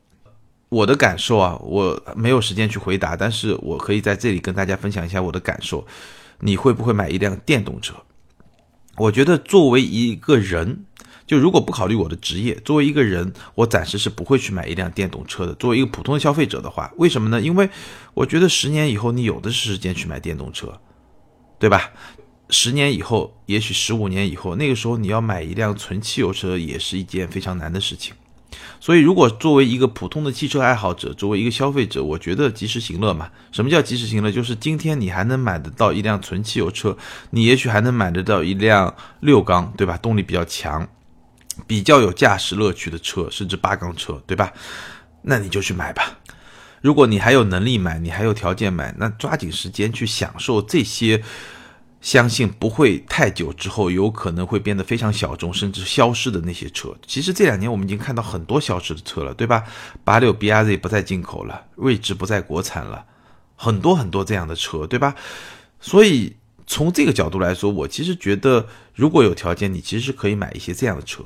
[0.71, 5.87] 我的感受啊，我没有时间去回答，但是我可以在这里跟大家分享一下我的感受。
[6.41, 7.95] 你会不会买一辆电动车？
[8.97, 10.85] 我觉得作为一个人，
[11.27, 15.55] 就如果不考虑我的职业，作为一个人，我暂时是不会去买一辆电动车的。
[15.57, 17.41] 作为一个普通的消费者的话，为什么呢？
[17.41, 17.69] 因为
[18.15, 20.81] 我觉得十年以后你有的是时间去买电动车，
[21.59, 21.91] 对吧？
[22.49, 28.15] 十年以后，也许十五年以后，那个时候你要买一辆纯汽油车也是一件非常难的事情。
[28.81, 33.31] 所以，如果作为一个普通的汽车爱好者，作为一个消费者，我觉得及时行乐嘛。
[33.53, 34.31] 什么叫及时行乐？
[34.31, 36.97] 就是今天你还能买得到一辆纯汽油车，
[37.31, 39.97] 你也许还能买得到一辆六缸，对吧？
[39.99, 40.89] 动力比较强，
[41.67, 44.53] 比较有驾驶乐趣的车，甚至八缸车，对吧？
[45.23, 46.19] 那你就去买吧。
[46.81, 51.23] 如果你还有能力买，你还有条件买，那抓紧时间去享受这些。
[52.01, 56.97] 相信不会太久之后，有可能会变得非常小众，甚至消失的那些车。
[57.07, 59.65] 其实这两年我们已经看到很多消失的车了，对吧？
[60.03, 63.05] 八六 B R Z 不再进口了，睿智不再国产了，
[63.55, 65.15] 很多很多这样的车，对吧？
[65.79, 66.37] 所以
[66.67, 71.25] 从这个角度来说，我其实觉得，如果有条件，你其实是可以买一些这样的车。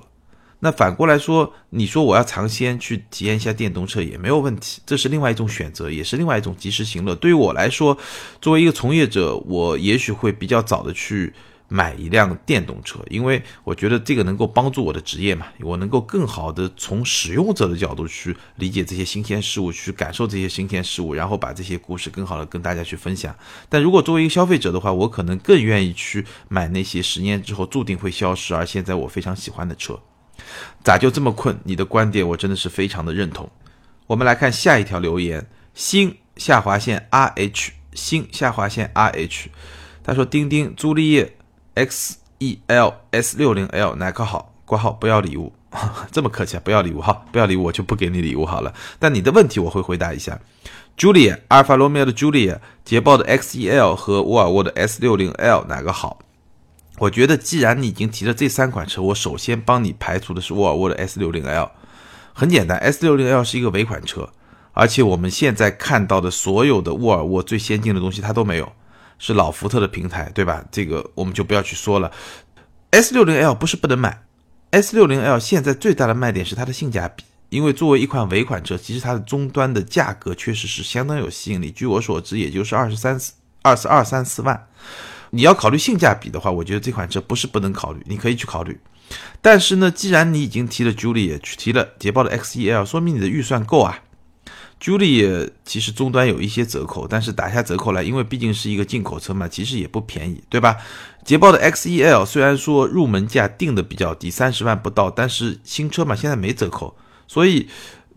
[0.64, 7.14] 那反过来说，你说我要尝鲜去体验一下电动车也没有问题，这是另外一种选择，也是另外一种及时行乐。
[7.14, 7.98] 对于我来说，
[8.40, 11.34] 作为一个从业者，我也许会比较早的去
[11.68, 23.36] 买一辆电动车，因为我觉得这个能够帮助我的职业嘛，我能够更好的从使用者的角度去理解这些新鲜事物，去感受这些新鲜事物，然后把这些故事更好的跟大家去分享。
[23.68, 30.00] 但如果作为一个消费者的话，我可能更愿意去买那些十年之后注定会消失，而现在我非常喜欢的车。
[30.82, 31.58] 咋就这么困？
[31.64, 33.48] 你的观点我真的是非常的认同。
[34.06, 39.50] 我们来看下一条留言，星下划线 R H 星下划线 R H，
[40.02, 41.36] 他说钉钉朱丽叶
[41.74, 44.52] X E L S 六零 L 哪个好？
[44.66, 45.52] 挂号不要礼物，
[46.10, 46.62] 这么客气啊？
[46.64, 48.72] 不要礼物哈，不要礼物我就不给你礼物好了。
[48.98, 50.38] 但你的问题我会回答一下。
[50.96, 56.18] Julia 阿尔法罗密欧的 Julia，捷豹的 X E L 和沃尔沃的 S 六零 L 哪个好？
[56.98, 61.70] 我觉得既然你已经提了这三款车，我首先帮你排除的是沃尔沃的 S 六零 L。
[62.32, 64.28] 很简单，S 六零 L 是一个尾款车，
[64.72, 68.72] 而且我们现在看到的所有的沃尔沃最先进的东西它都没有，
[69.18, 70.64] 是老福特的平台，对吧？
[70.70, 72.10] 这个我们就不要去说了。
[72.90, 74.22] S 六零 L 不是不能买
[74.70, 77.24] ，S 六零 L 现在最大的卖点是它的性价比。
[77.50, 81.70] 因为作为一款尾款车，其实它的终端的价格确实是相当有吸引力。
[81.70, 83.32] 据我所知，也就是二十三四、
[83.62, 84.66] 二十二三四万。
[85.34, 88.78] 你要考虑性价比的话，我觉得这款车不是不能考虑，你可以去考虑。
[89.42, 93.98] 但是呢，既然你已经提了 Julia，提了捷豹的 XEL，说明你的预算够啊。
[94.80, 100.76] Julia 其实终端有一些折扣，但是打下折扣来，因为毕竟是一个进口车嘛，其实也不便宜，对吧？
[101.24, 106.94] 捷豹的 XEL 虽然说入门价定的比较低，三十万不到，但是新车嘛，现在没折扣。
[107.26, 107.68] 所以，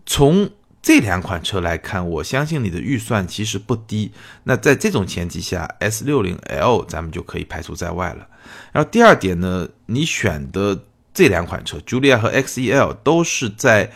[0.04, 0.50] 从
[0.80, 4.12] 这两款车来看，我相信你的预算其实不低。
[4.44, 8.26] 那在这种前提下，S60L 咱们就可以排除在外了。
[8.72, 13.92] 然后第二点呢，你选的这两款车，Julia 和 XEL 都是在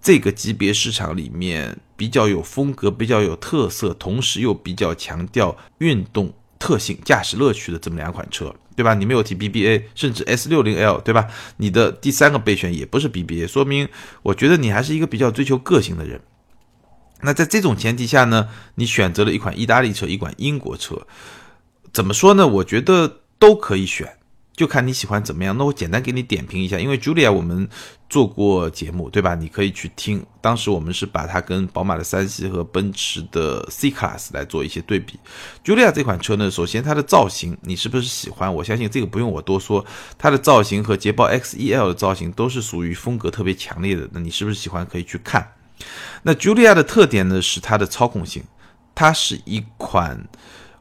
[0.00, 8.54] 这个级别市场里面比较有风格、比较有特色，同时又比较强调运动特性、驾驶乐趣的这么两款车。
[8.78, 8.94] 对吧？
[8.94, 11.26] 你没有提 BBA，甚至 S 六零 L，对吧？
[11.56, 13.88] 你的第三个备选也不是 BBA，说明
[14.22, 16.20] 我觉得你还是一个比较追求个性的人。
[17.22, 21.08] 那在这种前提下呢，你选择了一款意大利车，一款英国车，
[21.92, 22.46] 怎么说呢？
[22.46, 24.17] 我觉得都可以选。
[24.58, 27.68] 就看你喜欢怎么样，那我简单给你点评一下，因为 Julia 我们
[28.10, 29.36] 做过节目，对吧？
[29.36, 35.16] 你可以去听，当时我们是把它跟宝马的三系和奔驰的 C Class 来做一些对比。
[35.64, 38.52] Julia 这款车呢，首先它的造型你是不是喜欢？
[38.52, 39.86] 我相信这个不用我多说，
[40.18, 44.08] 它的造型和捷豹 XEL 的造型都是属于风格特别强烈的。
[44.10, 44.84] 那你是不是喜欢？
[44.84, 45.52] 可以去看。
[46.24, 48.42] 那 Julia 的特点呢是它的操控性，
[48.92, 50.26] 它是一款。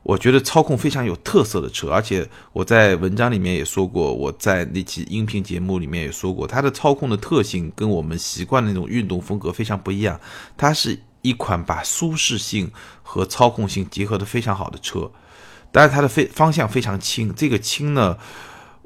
[0.08, 10.18] 我觉得操控非常有特色的车，而且我在文章里面也说过，我在那期音频节目里面也说过，它的操控的特性跟我们习惯的那种运动风格非常不一样。
[10.56, 12.72] 它是一款把舒适性
[13.04, 15.12] 和操控性结合的非常好的车，
[15.74, 18.18] 当然它的非方向非常轻，这个轻呢，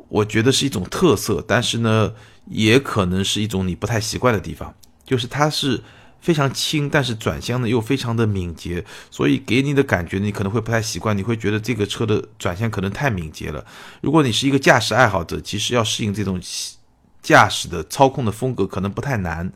[0.09, 2.13] 我觉得是一种特色，但是呢，
[2.47, 4.73] 也可能是一种你不太习惯的地方，
[5.05, 5.83] 就是它是。
[6.21, 13.65] 非常轻，但是转向呢又非常的敏捷，所以给你的感觉你可能会不太习惯，你会觉得这个车的转向可能太敏捷了。
[14.01, 16.39] 如果你是一个驾驶爱好者，其实要适应这种
[17.21, 19.51] 驾驶的操控的风格可能不太难，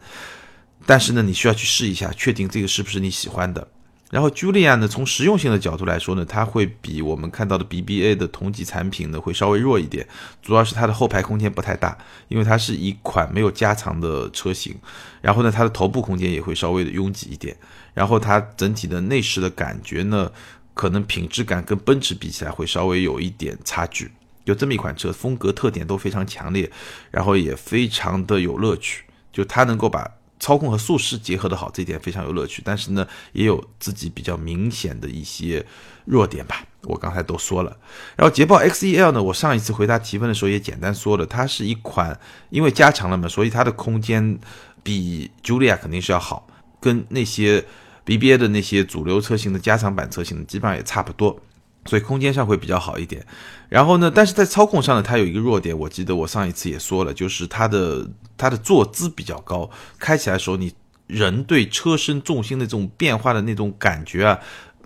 [0.86, 3.68] 但是呢，你需要去试一下，确定这个是不是你喜欢的。
[4.16, 10.08] 然后，Julia 呢，从实用性的角度来说呢，它会比我们看到的 BBA 的同级产品呢会稍微弱一点，
[10.42, 11.98] 主要是它的后排空间不太大，
[12.30, 14.74] 因为它是一款没有加长的车型。
[15.20, 17.54] 然后呢，它的头部空间也会稍微的拥挤一点。
[17.94, 20.32] 然后它整体的内饰的感觉呢，
[20.74, 24.10] 可能品质感跟奔驰比起来会稍微有一点差距。
[24.46, 26.72] 就这么一款车，风格特点都非常强烈，
[27.12, 29.04] 然后也非常的有乐趣，
[29.34, 30.10] 就它能够把。
[30.46, 32.62] 操控和舒适结合的好，这一点非常有乐趣。
[32.64, 35.66] 但是呢，也有自己比较明显的一些
[36.06, 36.64] 弱点吧。
[36.84, 37.76] 我刚才都说了。
[38.16, 42.16] 然后捷豹 XEL 呢，我上一次回答提问的时候也简单说了，它是一款
[42.52, 44.38] 因为加长了嘛，所以它的空间
[44.84, 46.48] 比 Julia 肯定是要好，
[46.80, 47.66] 跟那些
[48.06, 51.42] BBA 的那些主流车型的加长版车型基本上也差不多。
[51.86, 53.24] 所以空间上会比较好一点，
[53.70, 59.70] 然后呢，但是在操控上呢，它有一个弱点，我记得我上一次也说了，就是它的它的坐姿比较高，
[60.00, 60.74] 开起来的时候，你
[61.06, 64.40] 人对车身重心的这种变化的那种感觉啊，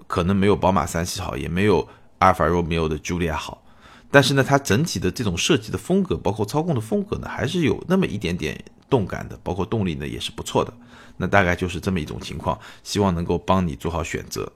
[0.08, 1.88] 可能没有宝马三系好，也没有
[2.18, 3.64] 阿尔法罗密欧的 Julia 好，
[4.12, 10.74] 但是呢，它整体的这种设计的风格，包括操控的风格呢，还是有那么一点点动感的，包括动力呢也是不错的，
[11.16, 14.52] 那大概就是这么一种情况，希望能够帮你做好选择。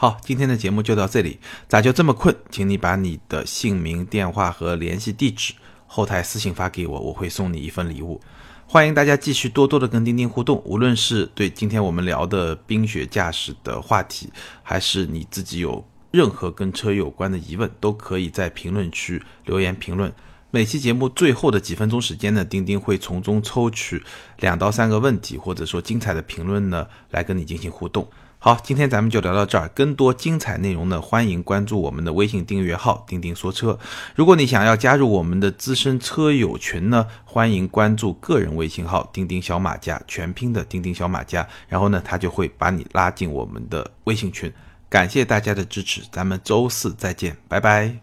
[0.00, 1.38] 好，今天的节目就到这里。
[1.68, 2.34] 咋就这么困？
[2.48, 5.52] 请你把你的姓名、电话和联系地址
[5.86, 8.18] 后台私信发给我，我会送你一份礼物。
[8.66, 14.32] 欢迎大家继续多多的跟钉钉互动，无论是对今天我们聊的冰雪驾驶的话题，
[14.62, 20.10] 还是你自己有任何跟车有关的疑问，都可以在评论区留言评论。
[20.50, 24.02] 每期节目最后的几分钟时间呢，钉钉会从中抽取
[24.38, 28.08] 两到三个问题，或者说精彩的评论呢，来跟你进行互动。
[28.42, 29.68] 好，今天咱们就聊到这儿。
[29.74, 33.78] 更多精彩内容呢，欢迎关注我们的微信订阅号“钉钉说车”。
[34.16, 41.46] 如果你想要加入我们的资深车友群呢，欢迎关注个人微信号“钉钉小马甲”，全拼的“钉钉小马甲”。
[41.68, 44.50] 然后呢，他就会把你拉进我们的微信群。
[44.88, 48.00] 感谢大家的支持，咱们周四再见，拜拜。